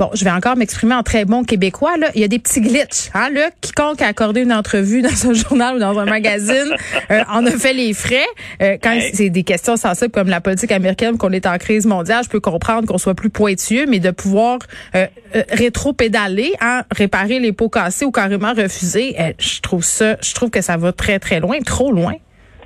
bon, 0.00 0.10
je 0.14 0.24
vais 0.24 0.30
encore 0.30 0.56
m'exprimer 0.56 0.94
en 0.94 1.02
très 1.02 1.26
bon 1.26 1.44
québécois, 1.44 1.98
là, 1.98 2.08
il 2.14 2.22
y 2.22 2.24
a 2.24 2.28
des 2.28 2.38
petits 2.38 2.62
glitches. 2.62 3.10
Hein, 3.12 3.28
là, 3.34 3.50
quiconque 3.60 4.00
a 4.00 4.06
accordé 4.06 4.40
une 4.40 4.52
entrevue 4.52 5.02
dans 5.08 5.28
un 5.28 5.34
journal 5.34 5.76
ou 5.76 5.78
dans 5.78 5.98
un 5.98 6.06
magazine 6.06 6.74
euh, 7.10 7.22
en 7.28 7.44
a 7.44 7.50
fait 7.50 7.74
les 7.74 7.92
frais. 7.92 8.26
Euh, 8.62 8.78
quand 8.82 8.98
c'est 9.12 9.28
des 9.28 9.42
questions 9.42 9.76
sensibles 9.76 10.10
comme 10.10 10.28
la 10.28 10.40
politique 10.40 10.72
américaine, 10.72 11.18
qu'on 11.18 11.32
est 11.32 11.46
en 11.46 11.58
crise 11.58 11.84
mondiale, 11.84 12.24
je 12.24 12.30
peux 12.30 12.40
comprendre 12.40 12.88
qu'on 12.88 12.98
soit 12.98 13.14
plus 13.14 13.30
pointueux, 13.30 13.84
mais 13.86 14.00
de 14.00 14.10
pouvoir 14.10 14.58
euh, 14.94 15.06
euh 15.36 15.42
rétro-pédaler, 15.50 16.54
hein, 16.60 16.82
réparer 16.90 17.38
les 17.38 17.52
pots 17.52 17.68
cassés 17.68 18.06
ou 18.06 18.10
carrément 18.10 18.54
refuser, 18.54 19.16
je 19.38 19.60
trouve 19.60 19.84
ça, 19.84 20.16
je 20.22 20.32
trouve 20.34 20.50
que 20.50 20.62
ça 20.62 20.78
va 20.78 20.92
très, 20.92 21.18
très 21.18 21.40
loin, 21.40 21.58
trop 21.60 21.92
loin. 21.92 22.14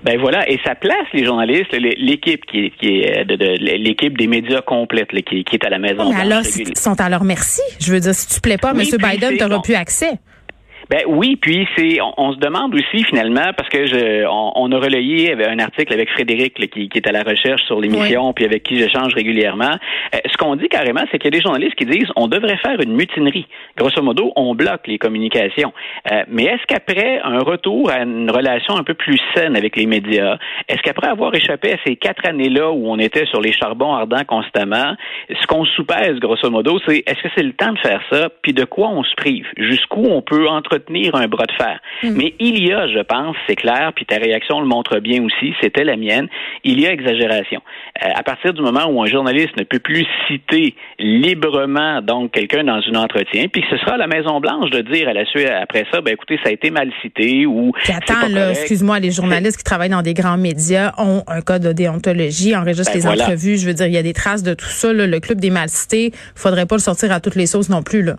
Ben 0.04 0.20
voilà, 0.20 0.48
et 0.50 0.60
ça 0.64 0.74
place 0.74 1.06
les 1.14 1.24
journalistes, 1.24 1.72
l'équipe 1.72 2.44
qui 2.44 2.66
est, 2.66 2.70
qui 2.78 3.00
est 3.00 3.24
de, 3.24 3.36
de 3.36 3.56
l'équipe 3.58 4.16
des 4.18 4.26
médias 4.26 4.60
complète 4.60 5.08
qui, 5.24 5.44
qui, 5.44 5.56
est 5.56 5.64
à 5.64 5.70
la 5.70 5.78
maison. 5.78 6.12
Mais 6.12 6.20
alors, 6.20 6.42
ils 6.44 6.76
sont 6.76 7.00
à 7.00 7.08
leur 7.08 7.24
merci. 7.24 7.62
Je 7.80 7.90
veux 7.90 8.00
dire, 8.00 8.14
si 8.14 8.28
tu 8.28 8.40
plais 8.42 8.58
pas, 8.58 8.72
M. 8.72 8.80
Biden, 8.80 9.38
tu 9.38 9.60
plus 9.62 9.74
accès. 9.74 10.18
Ben 10.94 11.02
oui, 11.08 11.34
puis 11.34 11.66
c'est 11.76 11.98
on, 12.00 12.34
se 12.34 12.38
demande 12.38 12.72
aussi 12.72 13.02
finalement 13.02 13.50
parce 13.56 13.68
que 13.68 13.84
je 13.84 14.24
on, 14.28 14.70
a 14.70 14.78
relayé 14.78 15.34
un 15.44 15.58
article 15.58 15.92
avec 15.92 16.08
Frédéric 16.10 16.54
qui, 16.70 16.88
qui, 16.88 16.98
est 16.98 17.08
à 17.08 17.10
la 17.10 17.24
recherche 17.24 17.62
sur 17.64 17.80
l'émission 17.80 18.32
puis 18.32 18.44
avec 18.44 18.62
qui 18.62 18.78
j'échange 18.78 19.12
régulièrement. 19.12 19.72
Euh, 20.14 20.18
ce 20.24 20.36
qu'on 20.36 20.54
dit 20.54 20.68
carrément, 20.68 21.00
c'est 21.10 21.18
qu'il 21.18 21.34
y 21.34 21.36
a 21.36 21.36
des 21.36 21.42
journalistes 21.42 21.74
qui 21.74 21.84
disent 21.84 22.06
on 22.14 22.28
devrait 22.28 22.58
faire 22.58 22.80
une 22.80 22.94
mutinerie. 22.94 23.48
Grosso 23.76 24.00
modo, 24.02 24.32
on 24.36 24.54
bloque 24.54 24.86
les 24.86 24.98
communications. 24.98 25.72
Euh, 26.12 26.22
mais 26.28 26.44
est-ce 26.44 26.64
qu'après 26.68 27.18
un 27.24 27.40
retour 27.40 27.90
à 27.90 28.02
une 28.02 28.30
relation 28.30 28.76
un 28.76 28.84
peu 28.84 28.94
plus 28.94 29.18
saine 29.34 29.56
avec 29.56 29.74
les 29.74 29.86
médias, 29.86 30.38
est-ce 30.68 30.82
qu'après 30.82 31.08
avoir 31.08 31.34
échappé 31.34 31.72
à 31.72 31.76
ces 31.84 31.96
quatre 31.96 32.24
années-là 32.24 32.70
où 32.70 32.88
on 32.88 33.00
était 33.00 33.26
sur 33.26 33.40
les 33.40 33.50
charbons 33.50 33.94
ardents 33.94 34.24
constamment, 34.28 34.94
ce 35.28 35.44
qu'on 35.48 35.64
soupèse 35.64 36.20
grosso 36.20 36.48
modo, 36.50 36.78
c'est 36.86 37.02
est-ce 37.04 37.20
que 37.20 37.28
c'est 37.34 37.42
le 37.42 37.54
temps 37.54 37.72
de 37.72 37.78
faire 37.80 38.00
ça, 38.12 38.28
puis 38.42 38.52
de 38.52 38.64
quoi 38.64 38.90
on 38.90 39.02
se 39.02 39.14
prive, 39.16 39.48
jusqu'où 39.56 40.04
on 40.08 40.22
peut 40.22 40.46
entretenir 40.46 40.83
un 40.88 41.28
bras 41.28 41.46
de 41.46 41.52
fer. 41.52 41.80
Mm. 42.02 42.10
Mais 42.16 42.34
il 42.38 42.66
y 42.66 42.72
a, 42.72 42.88
je 42.88 43.00
pense, 43.00 43.36
c'est 43.46 43.56
clair, 43.56 43.92
puis 43.94 44.04
ta 44.06 44.16
réaction 44.16 44.60
le 44.60 44.66
montre 44.66 44.98
bien 45.00 45.22
aussi, 45.22 45.54
c'était 45.60 45.84
la 45.84 45.96
mienne, 45.96 46.28
il 46.64 46.80
y 46.80 46.86
a 46.86 46.92
exagération. 46.92 47.60
Euh, 48.02 48.08
à 48.14 48.22
partir 48.22 48.52
du 48.52 48.62
moment 48.62 48.86
où 48.86 49.02
un 49.02 49.06
journaliste 49.06 49.56
ne 49.56 49.64
peut 49.64 49.78
plus 49.78 50.06
citer 50.28 50.74
librement 50.98 52.00
donc 52.02 52.32
quelqu'un 52.32 52.64
dans 52.64 52.80
un 52.92 52.94
entretien, 52.96 53.46
puis 53.48 53.64
ce 53.70 53.76
sera 53.78 53.92
à 53.92 53.96
la 53.96 54.06
Maison 54.06 54.40
Blanche 54.40 54.70
de 54.70 54.80
dire 54.80 55.08
à 55.08 55.12
la 55.12 55.24
suite 55.26 55.48
après 55.48 55.84
ça, 55.92 56.00
ben 56.00 56.14
écoutez, 56.14 56.38
ça 56.42 56.50
a 56.50 56.52
été 56.52 56.70
mal 56.70 56.90
cité 57.02 57.46
ou. 57.46 57.72
Puis 57.82 57.92
attends, 57.92 58.28
là, 58.28 58.50
excuse-moi, 58.50 58.98
les 59.00 59.10
journalistes 59.10 59.58
qui 59.58 59.64
travaillent 59.64 59.90
dans 59.90 60.02
des 60.02 60.14
grands 60.14 60.38
médias 60.38 60.92
ont 60.98 61.22
un 61.26 61.40
code 61.40 61.62
de 61.62 61.72
déontologie, 61.72 62.56
enregistrent 62.56 62.92
ben, 62.92 62.98
les 62.98 63.06
entrevues. 63.06 63.56
Je 63.56 63.66
veux 63.66 63.74
dire, 63.74 63.86
il 63.86 63.94
y 63.94 63.98
a 63.98 64.02
des 64.02 64.12
traces 64.12 64.42
de 64.42 64.54
tout 64.54 64.66
ça. 64.66 64.92
Le 64.92 65.20
club 65.20 65.40
des 65.40 65.50
mal 65.50 65.68
cités, 65.68 66.12
faudrait 66.34 66.66
pas 66.66 66.76
le 66.76 66.80
sortir 66.80 67.12
à 67.12 67.20
toutes 67.20 67.36
les 67.36 67.46
sauces 67.46 67.68
non 67.68 67.82
plus 67.82 68.02
là. 68.02 68.16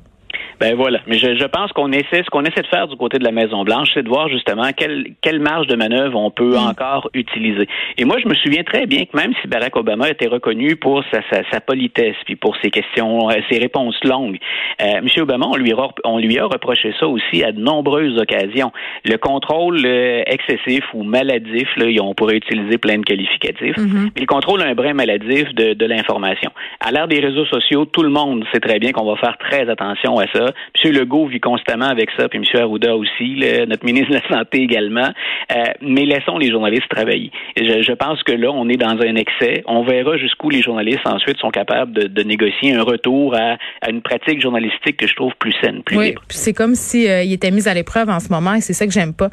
Ben 0.59 0.75
voilà. 0.75 0.99
Mais 1.07 1.17
je, 1.17 1.35
je 1.35 1.45
pense 1.45 1.71
qu'on 1.73 1.91
essaie, 1.91 2.23
ce 2.23 2.29
qu'on 2.29 2.43
essaie 2.43 2.61
de 2.61 2.67
faire 2.67 2.87
du 2.87 2.95
côté 2.95 3.17
de 3.19 3.23
la 3.23 3.31
Maison 3.31 3.63
Blanche, 3.63 3.89
c'est 3.93 4.03
de 4.03 4.09
voir 4.09 4.29
justement 4.29 4.69
quelle, 4.75 5.07
quelle 5.21 5.39
marge 5.39 5.67
de 5.67 5.75
manœuvre 5.75 6.17
on 6.19 6.31
peut 6.31 6.55
mm. 6.55 6.69
encore 6.69 7.09
utiliser. 7.13 7.67
Et 7.97 8.05
moi, 8.05 8.17
je 8.23 8.27
me 8.27 8.35
souviens 8.35 8.63
très 8.63 8.85
bien 8.85 9.05
que 9.05 9.15
même 9.15 9.33
si 9.41 9.47
Barack 9.47 9.75
Obama 9.75 10.09
était 10.09 10.27
reconnu 10.27 10.75
pour 10.75 11.03
sa, 11.11 11.19
sa, 11.29 11.41
sa 11.51 11.59
politesse, 11.59 12.15
puis 12.25 12.35
pour 12.35 12.55
ses 12.57 12.71
questions, 12.71 13.29
euh, 13.29 13.35
ses 13.49 13.59
réponses 13.59 14.01
longues, 14.03 14.37
euh, 14.81 14.99
M. 14.99 15.07
Obama, 15.17 15.47
on 15.49 15.55
lui, 15.55 15.73
a, 15.73 15.87
on 16.03 16.19
lui 16.19 16.39
a 16.39 16.45
reproché 16.45 16.93
ça 16.99 17.07
aussi 17.07 17.43
à 17.43 17.51
de 17.51 17.59
nombreuses 17.59 18.17
occasions. 18.17 18.71
Le 19.03 19.17
contrôle 19.17 19.81
euh, 19.85 20.23
excessif 20.25 20.83
ou 20.93 21.03
maladif, 21.03 21.67
là, 21.77 21.85
on 22.01 22.13
pourrait 22.13 22.37
utiliser 22.37 22.77
plein 22.77 22.97
de 22.97 23.03
qualificatifs, 23.03 23.77
mm-hmm. 23.77 24.11
mais 24.15 24.21
le 24.21 24.25
contrôle 24.25 24.61
un 24.61 24.73
brin 24.73 24.93
maladif 24.93 25.53
de, 25.53 25.73
de 25.73 25.85
l'information. 25.85 26.51
À 26.79 26.91
l'ère 26.91 27.07
des 27.07 27.19
réseaux 27.19 27.45
sociaux, 27.45 27.85
tout 27.85 28.03
le 28.03 28.09
monde 28.09 28.43
sait 28.53 28.59
très 28.59 28.79
bien 28.79 28.91
qu'on 28.91 29.05
va 29.05 29.15
faire 29.17 29.37
très 29.37 29.69
attention 29.69 30.17
à 30.17 30.27
ça 30.27 30.44
M. 30.83 30.91
Legault 30.91 31.27
vit 31.27 31.39
constamment 31.39 31.87
avec 31.87 32.09
ça, 32.17 32.27
puis 32.29 32.39
M. 32.39 32.61
Arruda 32.61 32.95
aussi, 32.95 33.39
notre 33.67 33.85
ministre 33.85 34.09
de 34.09 34.15
la 34.15 34.37
Santé 34.37 34.59
également. 34.59 35.09
Euh, 35.55 35.63
mais 35.81 36.05
laissons 36.05 36.37
les 36.37 36.49
journalistes 36.49 36.87
travailler. 36.89 37.31
Je, 37.57 37.93
pense 37.93 38.21
que 38.23 38.31
là, 38.31 38.51
on 38.51 38.67
est 38.69 38.77
dans 38.77 38.97
un 38.99 39.15
excès. 39.15 39.63
On 39.67 39.83
verra 39.83 40.17
jusqu'où 40.17 40.49
les 40.49 40.61
journalistes 40.61 41.05
ensuite 41.05 41.37
sont 41.37 41.51
capables 41.51 41.93
de, 41.93 42.23
négocier 42.23 42.73
un 42.73 42.81
retour 42.81 43.35
à, 43.35 43.57
une 43.87 44.01
pratique 44.01 44.41
journalistique 44.41 44.97
que 44.97 45.07
je 45.07 45.15
trouve 45.15 45.33
plus 45.37 45.53
saine, 45.61 45.83
plus 45.83 45.97
oui, 45.97 46.15
C'est 46.29 46.53
comme 46.53 46.73
si 46.73 47.07
euh, 47.07 47.21
il 47.21 47.31
était 47.33 47.51
mis 47.51 47.67
à 47.67 47.73
l'épreuve 47.73 48.09
en 48.09 48.19
ce 48.19 48.29
moment, 48.29 48.55
et 48.55 48.61
c'est 48.61 48.73
ça 48.73 48.87
que 48.87 48.91
j'aime 48.91 49.13
pas. 49.13 49.29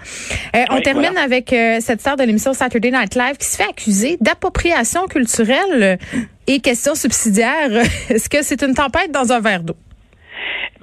Euh, 0.54 0.64
on 0.70 0.80
termine 0.80 1.16
avec 1.16 1.54
cette 1.80 2.00
star 2.00 2.16
de 2.16 2.24
l'émission 2.24 2.52
Saturday 2.52 2.90
Night 2.90 3.14
Live 3.14 3.38
qui 3.38 3.46
se 3.46 3.56
fait 3.56 3.68
accuser 3.68 4.16
d'appropriation 4.20 5.06
culturelle 5.06 5.98
et 6.46 6.60
question 6.60 6.94
subsidiaire. 6.94 7.70
Est-ce 8.10 8.28
que 8.28 8.42
c'est 8.42 8.62
une 8.62 8.74
tempête 8.74 9.10
dans 9.10 9.32
un 9.32 9.40
verre 9.40 9.62
d'eau? 9.62 9.76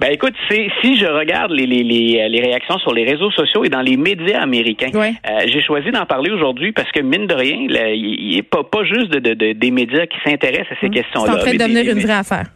Ben 0.00 0.12
écoute, 0.12 0.32
si 0.48 0.96
je 0.96 1.04
regarde 1.04 1.52
les, 1.52 1.66
les, 1.66 1.82
les, 1.82 2.26
les, 2.26 2.40
réactions 2.40 2.78
sur 2.78 2.94
les 2.94 3.04
réseaux 3.04 3.30
sociaux 3.32 3.64
et 3.64 3.68
dans 3.68 3.82
les 3.82 3.98
médias 3.98 4.40
américains, 4.40 4.88
euh, 4.94 5.10
j'ai 5.46 5.60
choisi 5.60 5.90
d'en 5.90 6.06
parler 6.06 6.30
aujourd'hui 6.30 6.72
parce 6.72 6.90
que 6.90 7.00
mine 7.00 7.26
de 7.26 7.34
rien, 7.34 7.66
il 7.92 8.34
n'est 8.34 8.42
pas, 8.42 8.64
pas 8.64 8.82
juste 8.84 9.10
de, 9.10 9.18
de, 9.34 9.52
des 9.52 9.70
médias 9.70 10.06
qui 10.06 10.16
s'intéressent 10.24 10.72
à 10.72 10.80
ces 10.80 10.88
mmh. 10.88 10.94
questions-là. 10.94 11.32
C'est 11.32 11.38
en 11.38 11.42
train 11.42 11.52
de 11.52 11.58
devenir 11.58 11.92
une 11.92 12.00
vraie 12.00 12.14
affaire. 12.14 12.46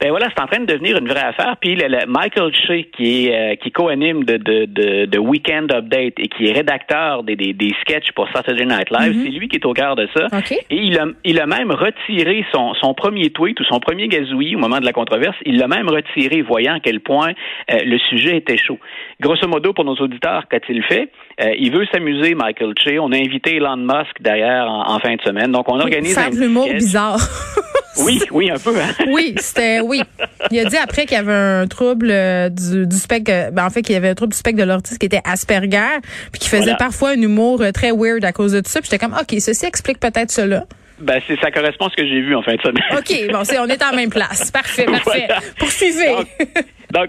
Ben 0.00 0.10
voilà, 0.10 0.28
c'est 0.34 0.42
en 0.42 0.46
train 0.46 0.60
de 0.60 0.66
devenir 0.66 0.98
une 0.98 1.08
vraie 1.08 1.24
affaire. 1.24 1.56
Puis 1.60 1.74
le, 1.74 2.06
Michael 2.06 2.54
Shea, 2.54 2.82
qui 2.96 3.26
est 3.26 3.34
euh, 3.34 3.56
qui 3.56 3.70
co-anime 3.70 4.24
de, 4.24 4.36
de, 4.36 4.64
de, 4.66 5.06
de, 5.06 5.18
Weekend 5.18 5.72
Update 5.72 6.14
et 6.18 6.28
qui 6.28 6.46
est 6.46 6.52
rédacteur 6.52 7.22
des, 7.22 7.36
des, 7.36 7.52
des 7.52 7.72
sketchs 7.80 8.12
pour 8.12 8.28
Saturday 8.32 8.64
Night 8.64 8.90
Live, 8.90 9.12
mm-hmm. 9.12 9.24
c'est 9.24 9.30
lui 9.30 9.48
qui 9.48 9.56
est 9.56 9.66
au 9.66 9.72
cœur 9.72 9.96
de 9.96 10.08
ça. 10.14 10.26
Et 10.70 10.76
il 10.76 10.98
a, 10.98 11.06
il 11.24 11.40
a 11.40 11.46
même 11.46 11.70
retiré 11.70 12.44
son, 12.52 12.74
son 12.74 12.94
premier 12.94 13.30
tweet 13.30 13.58
ou 13.60 13.64
son 13.64 13.80
premier 13.80 14.08
gazouillis 14.08 14.56
au 14.56 14.58
moment 14.58 14.78
de 14.78 14.84
la 14.84 14.92
controverse. 14.92 15.36
Il 15.44 15.58
l'a 15.58 15.68
même 15.68 15.88
retiré, 15.88 16.42
voyant 16.42 16.74
à 16.74 16.80
quel 16.80 17.00
point 17.00 17.32
euh, 17.70 17.78
le 17.84 17.98
sujet 17.98 18.36
était 18.36 18.56
chaud. 18.56 18.78
Grosso 19.20 19.46
modo, 19.46 19.72
pour 19.72 19.84
nos 19.84 19.96
auditeurs, 19.96 20.44
qu'a-t-il 20.48 20.82
fait? 20.84 21.10
Euh, 21.40 21.54
il 21.58 21.72
veut 21.72 21.86
s'amuser, 21.92 22.34
Michael 22.34 22.74
Shea. 22.82 22.98
On 23.00 23.12
a 23.12 23.16
invité 23.16 23.56
Elon 23.56 23.76
Musk 23.76 24.20
derrière 24.20 24.66
en, 24.68 24.98
fin 24.98 25.14
de 25.14 25.22
semaine. 25.22 25.52
Donc, 25.52 25.70
on 25.70 25.78
organise 25.78 26.16
un 26.18 26.30
l'humour 26.30 26.68
bizarre. 26.72 27.18
Oui, 27.98 28.22
oui, 28.30 28.50
un 28.50 28.58
peu. 28.58 28.74
Hein? 28.76 28.94
oui, 29.08 29.34
c'était 29.38 29.80
oui. 29.80 30.02
Il 30.50 30.58
a 30.58 30.64
dit 30.64 30.76
après 30.76 31.06
qu'il 31.06 31.16
y 31.16 31.20
avait 31.20 31.32
un 31.32 31.66
trouble 31.66 32.10
euh, 32.10 32.48
du, 32.48 32.86
du 32.86 32.96
spectre, 32.96 33.32
euh, 33.32 33.50
ben 33.50 33.66
en 33.66 33.70
fait 33.70 33.82
qu'il 33.82 33.94
y 33.94 33.96
avait 33.96 34.08
un 34.08 34.14
trouble 34.14 34.32
du 34.32 34.38
spectre 34.38 34.60
de 34.60 34.64
l'autisme 34.68 34.98
qui 34.98 35.06
était 35.06 35.22
Asperger, 35.24 35.98
puis 36.32 36.40
qui 36.40 36.48
faisait 36.48 36.76
parfois 36.76 37.10
un 37.10 37.20
humour 37.20 37.62
euh, 37.62 37.72
très 37.72 37.90
weird 37.92 38.24
à 38.24 38.32
cause 38.32 38.52
de 38.52 38.60
tout 38.60 38.70
ça. 38.70 38.80
Puis 38.80 38.88
j'étais 38.90 39.04
comme, 39.04 39.16
ok, 39.18 39.40
ceci 39.40 39.66
explique 39.66 39.98
peut-être 40.00 40.30
cela. 40.30 40.64
Ben, 41.00 41.20
c'est, 41.26 41.38
ça 41.40 41.50
correspond 41.50 41.86
à 41.86 41.90
ce 41.90 41.96
que 41.96 42.06
j'ai 42.06 42.20
vu 42.20 42.36
en 42.36 42.42
fin 42.42 42.54
de 42.54 42.60
semaine. 42.60 42.84
OK, 42.92 43.32
bon, 43.32 43.44
c'est, 43.44 43.58
on 43.58 43.66
est 43.66 43.82
en 43.82 43.94
même 43.94 44.10
place. 44.10 44.50
Parfait, 44.50 44.84
parfait. 45.04 45.28
Poursuivez. 45.58 46.08
Donc, 46.08 46.26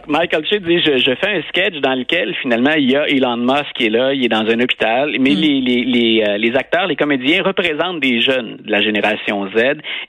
Michael 0.07 0.45
Shea 0.45 0.59
dit, 0.59 0.79
je, 0.79 0.97
je, 0.97 1.15
fais 1.15 1.37
un 1.37 1.41
sketch 1.49 1.79
dans 1.81 1.95
lequel, 1.95 2.35
finalement, 2.41 2.73
il 2.77 2.91
y 2.91 2.95
a 2.95 3.07
Elon 3.07 3.37
Musk 3.37 3.73
qui 3.75 3.87
est 3.87 3.89
là, 3.89 4.13
il 4.13 4.23
est 4.23 4.29
dans 4.29 4.45
un 4.45 4.59
hôpital, 4.59 5.15
mais 5.19 5.31
mm. 5.31 5.39
les, 5.39 5.61
les, 5.61 5.83
les, 5.83 6.23
euh, 6.27 6.37
les, 6.37 6.55
acteurs, 6.55 6.85
les 6.87 6.95
comédiens 6.95 7.41
représentent 7.43 7.99
des 7.99 8.21
jeunes 8.21 8.57
de 8.63 8.71
la 8.71 8.81
génération 8.81 9.47
Z 9.55 9.57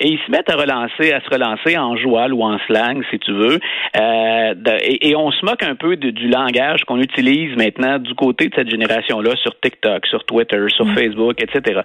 et 0.00 0.08
ils 0.08 0.18
se 0.26 0.30
mettent 0.30 0.50
à 0.50 0.56
relancer, 0.56 1.12
à 1.12 1.20
se 1.20 1.30
relancer 1.30 1.78
en 1.78 1.96
joual 1.96 2.34
ou 2.34 2.42
en 2.42 2.58
slang, 2.66 3.02
si 3.10 3.18
tu 3.18 3.32
veux. 3.32 3.58
Euh, 3.96 4.54
et, 4.84 5.14
on 5.16 5.30
se 5.30 5.44
moque 5.44 5.62
un 5.62 5.74
peu 5.74 5.96
du 5.96 6.28
langage 6.28 6.84
qu'on 6.84 7.00
utilise 7.00 7.56
maintenant 7.56 7.98
du 7.98 8.14
côté 8.14 8.48
de 8.48 8.54
cette 8.54 8.70
génération-là 8.70 9.36
sur 9.36 9.58
TikTok, 9.60 10.06
sur 10.06 10.24
Twitter, 10.24 10.64
sur 10.68 10.86
mm. 10.86 10.94
Facebook, 10.94 11.42
etc. 11.42 11.80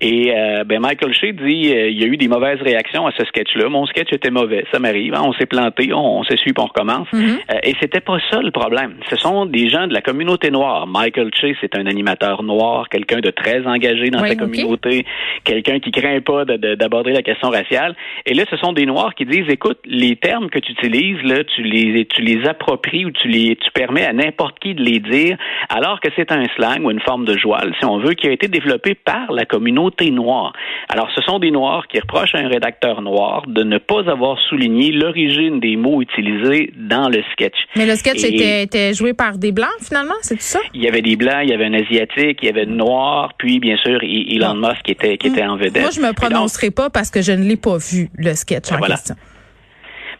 Et 0.00 0.32
euh, 0.34 0.64
ben 0.64 0.80
Michael 0.80 1.12
Shea 1.12 1.32
dit, 1.32 1.72
euh, 1.72 1.88
il 1.88 2.00
y 2.00 2.04
a 2.04 2.06
eu 2.06 2.16
des 2.16 2.28
mauvaises 2.28 2.60
réactions 2.62 3.06
à 3.06 3.12
ce 3.12 3.24
sketch-là. 3.24 3.68
Mon 3.68 3.86
sketch 3.86 4.12
était 4.12 4.30
mauvais, 4.30 4.64
ça 4.72 4.78
m'arrive. 4.78 5.14
Hein. 5.14 5.22
on 5.24 5.32
s'est 5.34 5.46
planté, 5.46 5.92
on, 5.92 6.22
s'essuie, 6.24 6.52
puis 6.52 6.62
on 6.62 6.66
recommence. 6.66 7.08
Mm. 7.12 7.27
Mhm. 7.28 7.38
Euh, 7.50 7.58
et 7.62 7.74
c'était 7.80 8.00
pas 8.00 8.18
ça 8.30 8.40
le 8.40 8.50
problème. 8.50 8.94
Ce 9.10 9.16
sont 9.16 9.46
des 9.46 9.68
gens 9.68 9.86
de 9.86 9.92
la 9.92 10.00
communauté 10.00 10.50
noire. 10.50 10.86
Michael 10.86 11.30
Chase 11.34 11.56
est 11.62 11.76
un 11.76 11.86
animateur 11.86 12.42
noir, 12.42 12.88
quelqu'un 12.88 13.20
de 13.20 13.30
très 13.30 13.66
engagé 13.66 14.10
dans 14.10 14.24
sa 14.24 14.34
communauté, 14.34 15.04
quelqu'un 15.44 15.78
qui 15.80 15.90
craint 15.90 16.20
pas 16.20 16.44
d'aborder 16.44 17.12
la 17.12 17.22
question 17.22 17.50
raciale. 17.50 17.94
Et 18.26 18.34
là, 18.34 18.44
ce 18.50 18.56
sont 18.56 18.72
des 18.72 18.86
noirs 18.86 19.14
qui 19.14 19.24
disent, 19.24 19.48
écoute, 19.48 19.78
les 19.84 20.16
termes 20.16 20.50
que 20.50 20.58
tu 20.58 20.72
utilises 20.72 21.22
là, 21.22 21.44
tu 21.44 21.62
les 21.62 22.06
tu 22.06 22.22
les 22.22 22.46
appropries 22.46 23.04
ou 23.04 23.10
tu 23.10 23.28
les 23.28 23.56
tu 23.56 23.70
permets 23.72 24.04
à 24.04 24.12
n'importe 24.12 24.58
qui 24.60 24.74
de 24.74 24.82
les 24.82 25.00
dire, 25.00 25.36
alors 25.68 26.00
que 26.00 26.08
c'est 26.16 26.32
un 26.32 26.44
slang 26.56 26.84
ou 26.84 26.90
une 26.90 27.00
forme 27.00 27.24
de 27.24 27.36
joual, 27.36 27.74
si 27.78 27.84
on 27.84 27.98
veut, 27.98 28.14
qui 28.14 28.26
a 28.26 28.32
été 28.32 28.48
développé 28.48 28.94
par 28.94 29.32
la 29.32 29.44
communauté 29.44 30.10
noire. 30.10 30.52
Alors, 30.88 31.10
ce 31.14 31.20
sont 31.22 31.38
des 31.38 31.50
noirs 31.50 31.86
qui 31.88 32.00
reprochent 32.00 32.34
à 32.34 32.38
un 32.38 32.48
rédacteur 32.48 33.02
noir 33.02 33.44
de 33.46 33.62
ne 33.62 33.78
pas 33.78 34.08
avoir 34.10 34.38
souligné 34.48 34.92
l'origine 34.92 35.60
des 35.60 35.76
mots 35.76 36.00
utilisés 36.02 36.72
dans 36.76 37.08
le 37.08 37.17
sketch. 37.32 37.56
Mais 37.76 37.86
le 37.86 37.96
sketch 37.96 38.24
était, 38.24 38.94
joué 38.94 39.14
par 39.14 39.38
des 39.38 39.52
blancs 39.52 39.68
finalement, 39.80 40.14
c'est 40.22 40.36
tout 40.36 40.42
ça? 40.42 40.60
Il 40.74 40.82
y 40.82 40.88
avait 40.88 41.02
des 41.02 41.16
blancs, 41.16 41.40
il 41.42 41.50
y 41.50 41.52
avait 41.52 41.66
un 41.66 41.74
asiatique, 41.74 42.38
il 42.42 42.46
y 42.46 42.48
avait 42.48 42.62
un 42.62 42.76
noir, 42.76 43.32
puis 43.38 43.60
bien 43.60 43.76
sûr 43.76 43.98
Elon 44.02 44.54
Musk 44.54 44.82
qui 44.84 44.92
était 44.92 45.16
qui 45.18 45.28
était 45.28 45.44
en 45.44 45.56
vedette. 45.56 45.82
Moi 45.82 45.90
je 45.90 46.00
me 46.00 46.12
prononcerai 46.12 46.70
pas 46.70 46.90
parce 46.90 47.10
que 47.10 47.22
je 47.22 47.32
ne 47.32 47.44
l'ai 47.44 47.56
pas 47.56 47.76
vu 47.78 48.10
le 48.16 48.34
sketch 48.34 48.72
en 48.72 48.78
question. 48.78 49.16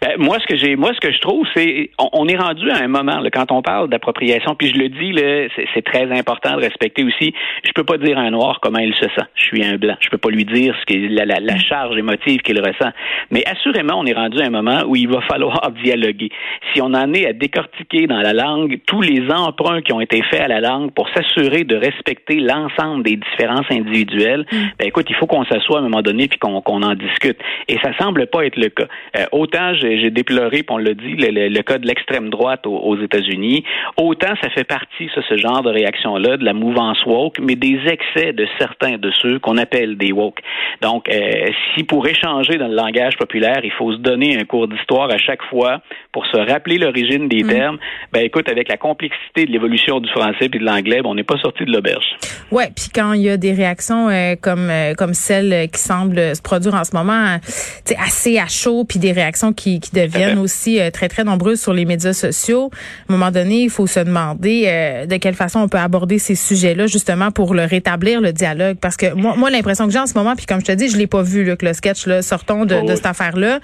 Ben, 0.01 0.13
moi, 0.17 0.39
ce 0.41 0.47
que 0.47 0.57
j'ai, 0.57 0.77
moi, 0.77 0.93
ce 0.95 1.01
que 1.01 1.13
je 1.13 1.19
trouve, 1.21 1.45
c'est, 1.57 1.91
on, 1.99 2.29
est 2.29 2.37
rendu 2.37 2.71
à 2.71 2.79
un 2.79 2.87
moment, 2.87 3.19
là, 3.19 3.31
quand 3.31 3.51
on 3.51 3.63
parle 3.63 3.89
d'appropriation, 3.89 4.55
puis 4.55 4.69
je 4.69 4.79
le 4.79 4.89
dis, 4.89 5.13
là, 5.13 5.49
c'est, 5.75 5.83
très 5.83 6.11
important 6.17 6.57
de 6.57 6.61
respecter 6.61 7.03
aussi. 7.03 7.35
Je 7.65 7.73
peux 7.73 7.85
pas 7.85 7.97
dire 7.99 8.19
à 8.19 8.23
un 8.23 8.31
noir 8.31 8.59
comment 8.61 8.79
il 8.79 8.95
se 8.95 9.07
sent. 9.07 9.27
Je 9.35 9.45
suis 9.45 9.65
un 9.65 9.77
blanc. 9.77 9.97
Je 10.01 10.09
peux 10.09 10.19
pas 10.19 10.29
lui 10.29 10.45
dire 10.45 10.75
ce 10.81 10.87
que 10.87 11.15
la, 11.15 11.25
la, 11.25 11.41
la 11.41 11.59
charge 11.59 11.97
émotive 11.97 12.43
qu'il 12.43 12.61
ressent. 12.61 12.91
Mais 13.31 13.45
assurément, 13.47 13.95
on 13.97 14.07
est 14.07 14.13
rendu 14.13 14.41
à 14.41 14.47
un 14.47 14.51
moment 14.51 14.83
où 14.87 14.97
il 14.97 15.09
va 15.09 15.21
falloir 15.23 15.71
dialoguer. 15.83 16.31
Si 16.73 16.83
on 16.83 16.93
en 16.95 17.13
est 17.15 17.27
à 17.27 17.33
décortiquer 17.33 18.07
dans 18.07 18.21
la 18.21 18.33
langue 18.33 18.79
tous 18.87 19.01
les 19.01 19.23
emprunts 19.31 19.81
qui 19.83 19.93
ont 19.93 20.01
été 20.01 20.23
faits 20.23 20.43
à 20.43 20.49
la 20.49 20.61
langue 20.61 20.93
pour 20.93 21.09
s'assurer 21.11 21.65
de 21.65 21.77
respecter 21.77 22.37
l'ensemble 22.37 23.03
des 23.03 23.17
différences 23.17 23.67
individuelles, 23.71 24.47
mm. 24.53 24.57
ben 24.79 24.89
écoute, 24.89 25.07
il 25.09 25.17
faut 25.17 25.27
qu'on 25.27 25.45
s'assoie 25.45 25.79
à 25.79 25.81
un 25.81 25.85
moment 25.85 26.03
donné 26.03 26.29
puis 26.29 26.39
qu'on, 26.39 26.61
qu'on 26.61 26.83
en 26.83 26.95
discute. 26.95 27.39
Et 27.69 27.79
ça 27.83 27.97
semble 27.99 28.27
pas 28.27 28.45
être 28.45 28.57
le 28.57 28.69
cas. 28.69 28.87
Euh, 29.17 29.25
autant 29.33 29.75
j'ai 29.97 30.11
déploré, 30.11 30.63
puis 30.63 30.71
on 30.71 30.79
l'a 30.79 30.95
dit, 30.95 31.15
le, 31.17 31.63
cas 31.63 31.79
de 31.79 31.87
l'extrême 31.87 32.31
droite 32.31 32.67
aux, 32.67 32.97
États-Unis. 32.99 33.65
Autant 33.97 34.35
ça 34.43 34.51
fait 34.51 34.65
partie, 34.65 35.09
ça, 35.15 35.21
ce 35.29 35.37
genre 35.37 35.63
de 35.63 35.71
réaction-là, 35.71 36.37
de 36.37 36.45
la 36.45 36.53
mouvance 36.53 36.99
woke, 37.07 37.39
mais 37.41 37.55
des 37.55 37.79
excès 37.87 38.33
de 38.33 38.47
certains 38.59 38.99
de 38.99 39.11
ceux 39.23 39.39
qu'on 39.39 39.57
appelle 39.57 39.97
des 39.97 40.13
woke. 40.13 40.41
Donc, 40.83 41.09
euh, 41.09 41.51
si 41.75 41.85
pour 41.85 42.07
échanger 42.07 42.57
dans 42.57 42.69
le 42.69 42.75
langage 42.75 43.17
populaire, 43.17 43.61
il 43.65 43.73
faut 43.73 43.93
se 43.93 43.99
donner 43.99 44.39
un 44.39 44.45
cours 44.45 44.69
d'histoire 44.69 45.11
à 45.11 45.19
chaque 45.19 45.43
fois 45.45 45.81
pour 46.13 46.27
se 46.27 46.37
rappeler 46.37 46.79
l'origine 46.79 47.29
des 47.29 47.45
mm. 47.45 47.49
termes, 47.49 47.79
ben 48.13 48.21
écoute, 48.21 48.49
avec 48.49 48.69
la 48.69 48.77
complexité 48.77 49.47
de 49.47 49.53
l'évolution 49.53 50.01
du 50.01 50.09
français 50.11 50.47
et 50.47 50.49
de 50.49 50.59
l'anglais, 50.59 51.03
ben, 51.03 51.11
on 51.11 51.15
n'est 51.15 51.25
pas 51.25 51.39
sorti 51.39 51.65
de 51.65 51.73
l'auberge. 51.73 52.05
Ouais, 52.51 52.69
puis 52.75 52.89
quand 52.95 53.13
il 53.13 53.23
y 53.23 53.31
a 53.31 53.37
des 53.37 53.53
réactions 53.53 54.09
euh, 54.09 54.35
comme 54.41 54.71
euh, 54.71 54.95
comme 54.95 55.15
celle 55.15 55.69
qui 55.71 55.81
semble 55.81 56.35
se 56.35 56.43
produire 56.43 56.75
en 56.75 56.85
ce 56.85 56.97
moment, 56.97 57.39
c'est 57.43 57.97
assez 57.97 58.39
à 58.39 58.47
chaud, 58.47 58.85
puis 58.85 58.99
des 58.99 59.13
réactions 59.13 59.53
qui, 59.53 59.78
qui 59.81 59.91
deviennent 59.93 60.39
aussi 60.39 60.81
euh, 60.81 60.91
très 60.91 61.09
très 61.09 61.25
nombreuses 61.25 61.61
sur 61.61 61.73
les 61.73 61.85
médias 61.85 62.13
sociaux. 62.13 62.71
À 63.09 63.13
un 63.13 63.17
moment 63.17 63.31
donné, 63.31 63.63
il 63.63 63.71
faut 63.71 63.87
se 63.87 64.01
demander 64.01 65.07
de 65.09 65.17
quelle 65.17 65.35
façon 65.35 65.61
on 65.61 65.69
peut 65.69 65.79
aborder 65.79 66.19
ces 66.19 66.35
sujets-là 66.35 66.87
justement 66.87 67.31
pour 67.31 67.55
le 67.55 67.65
rétablir 67.65 68.21
le 68.21 68.33
dialogue, 68.33 68.77
parce 68.81 68.97
que 68.97 69.13
moi, 69.15 69.35
moi 69.37 69.51
l'impression 69.51 69.87
que 69.87 69.93
j'ai 69.93 69.99
en 69.99 70.07
ce 70.07 70.15
moment, 70.15 70.35
puis 70.37 70.47
comme 70.47 70.61
je 70.61 70.67
te 70.67 70.73
dis, 70.73 70.89
je 70.89 70.97
l'ai 70.97 71.07
pas 71.07 71.23
vu 71.23 71.45
là, 71.45 71.57
que 71.57 71.67
le 71.67 71.73
sketch 71.73 72.07
là, 72.07 72.23
sortons 72.23 72.65
de, 72.65 72.87
de 72.87 72.95
cette 72.95 73.07
affaire-là 73.07 73.61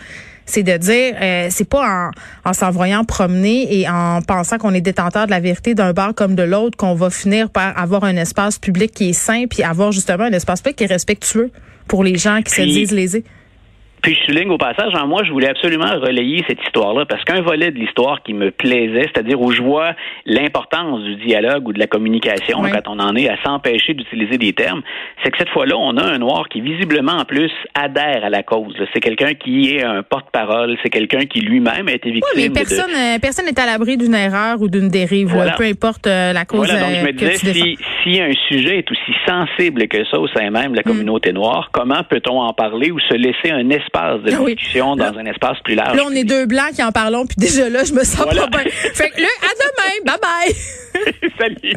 c'est 0.47 0.63
de 0.63 0.77
dire 0.77 1.15
euh, 1.21 1.49
c'est 1.51 1.69
pas 1.69 2.11
en, 2.45 2.51
en 2.51 2.53
s'envoyant 2.53 3.05
promener 3.05 3.81
et 3.81 3.89
en 3.89 4.21
pensant 4.23 4.59
qu'on 4.59 4.75
est 4.75 4.81
détenteur 4.81 5.27
de 5.27 5.31
la 5.31 5.41
vérité 5.41 5.75
d'un 5.75 5.93
bar 5.93 6.15
comme 6.15 6.35
de 6.35 6.43
l'autre 6.43 6.77
qu'on 6.77 6.95
va 6.95 7.11
finir 7.11 7.51
par 7.51 7.77
avoir 7.79 8.05
un 8.05 8.17
espace 8.17 8.59
public 8.59 8.93
qui 8.93 9.11
est 9.11 9.15
sain 9.15 9.45
puis 9.49 9.63
avoir 9.63 9.93
justement 9.93 10.25
un 10.25 10.33
espace 10.33 10.61
public 10.61 10.77
qui 10.77 10.85
est 10.85 10.89
respectueux 10.89 11.51
pour 11.89 12.05
les 12.05 12.17
gens 12.17 12.43
qui 12.43 12.53
se 12.53 12.63
disent 12.63 12.93
lésés. 12.93 13.25
Puis 14.05 14.15
je 14.21 14.27
souligne 14.27 14.51
au 14.51 14.59
passage, 14.59 14.95
en 14.95 15.07
moi, 15.07 15.23
je 15.25 15.33
voulais 15.33 15.49
absolument 15.49 15.99
relayer 15.99 16.45
cette 16.47 16.63
histoire-là 16.63 17.07
parce 17.07 17.25
qu'un 17.25 17.41
volet 17.41 17.71
de 17.71 17.79
l'histoire 17.79 18.23
qui 18.23 18.35
me 18.35 18.51
plaisait, 18.51 19.09
c'est-à-dire 19.11 19.41
où 19.41 19.51
je 19.51 19.63
vois 19.63 19.93
l'importance 20.27 21.01
du 21.01 21.17
dialogue 21.17 21.69
ou 21.69 21.73
de 21.73 21.79
la 21.79 21.87
communication 21.87 22.61
quand 22.65 22.87
on 22.87 22.99
en 22.99 23.17
est 23.17 23.31
à 23.31 23.43
s'empêcher 23.43 23.95
d'utiliser 23.95 24.37
des 24.37 24.53
termes, 24.53 24.83
c'est 25.23 25.31
que 25.31 25.39
cette 25.39 25.49
fois-là, 25.49 25.77
on 25.79 25.97
a 25.97 26.05
un 26.05 26.19
noir 26.19 26.51
qui 26.51 26.61
visiblement 26.61 27.13
en 27.13 27.25
plus 27.25 27.51
adhère 27.75 28.27
à 28.27 28.29
la 28.29 28.43
cause. 28.43 28.75
C'est 28.93 29.01
quelqu'un 29.01 29.33
qui 29.33 29.75
est 29.75 29.83
un 29.83 30.03
porte-parole, 30.03 30.77
c'est 30.83 30.91
quelqu'un 30.91 31.25
qui 31.25 31.41
lui-même 31.41 31.89
a 31.89 31.93
été 31.93 32.11
victime. 32.11 32.31
Oui, 32.37 32.51
mais 32.51 32.51
personne, 32.51 32.93
euh, 32.95 33.19
personne 33.23 33.47
n'est 33.47 33.59
à 33.59 33.65
l'abri 33.65 33.97
d'une 33.97 34.15
erreur 34.15 34.61
ou 34.61 34.69
d'une 34.69 34.91
dérive, 34.91 35.35
peu 35.57 35.65
importe 35.65 36.09
euh, 36.09 36.35
la 36.35 36.45
cause. 36.45 36.69
Voilà, 36.69 36.79
donc 36.79 36.95
je 37.01 37.07
me 37.07 37.13
disais, 37.13 37.37
si, 37.37 37.79
si 38.03 38.21
un 38.21 38.33
sujet 38.49 38.81
est 38.81 38.91
aussi 38.91 39.15
sensible 39.27 39.89
que 39.89 40.05
ça 40.11 40.21
au 40.21 40.29
sein 40.29 40.51
même 40.51 40.73
de 40.73 40.77
la 40.77 40.83
mm. 40.83 40.93
communauté 40.93 41.33
noire, 41.33 41.71
comment 41.73 42.03
peut-on 42.07 42.43
en 42.43 42.53
parler 42.53 42.91
ou 42.91 43.01
se 43.01 43.15
laisser 43.15 43.51
un 43.51 43.71
espace 43.71 43.94
espace 43.95 44.23
de 44.23 44.33
ah 44.33 44.45
discussion, 44.45 44.97
dans 44.97 45.19
un 45.19 45.27
espace 45.27 45.59
plus 45.65 45.75
large. 45.75 45.97
Là, 45.97 46.03
on 46.07 46.15
est 46.15 46.25
deux 46.25 46.47
blancs 46.47 46.73
qui 46.75 46.83
en 46.83 46.93
parlons, 46.93 47.27
puis 47.27 47.37
déjà 47.39 47.69
là, 47.69 47.85
je 47.85 47.93
me 47.93 48.05
sens 48.05 48.27
pas 48.27 48.47
bien. 48.47 48.71
Fait 48.95 49.11
que 49.11 49.21
là, 49.21 49.29
à 49.43 49.53
demain. 49.55 49.95
Bye 50.05 50.19
bye. 50.21 51.31
Salut. 51.39 51.77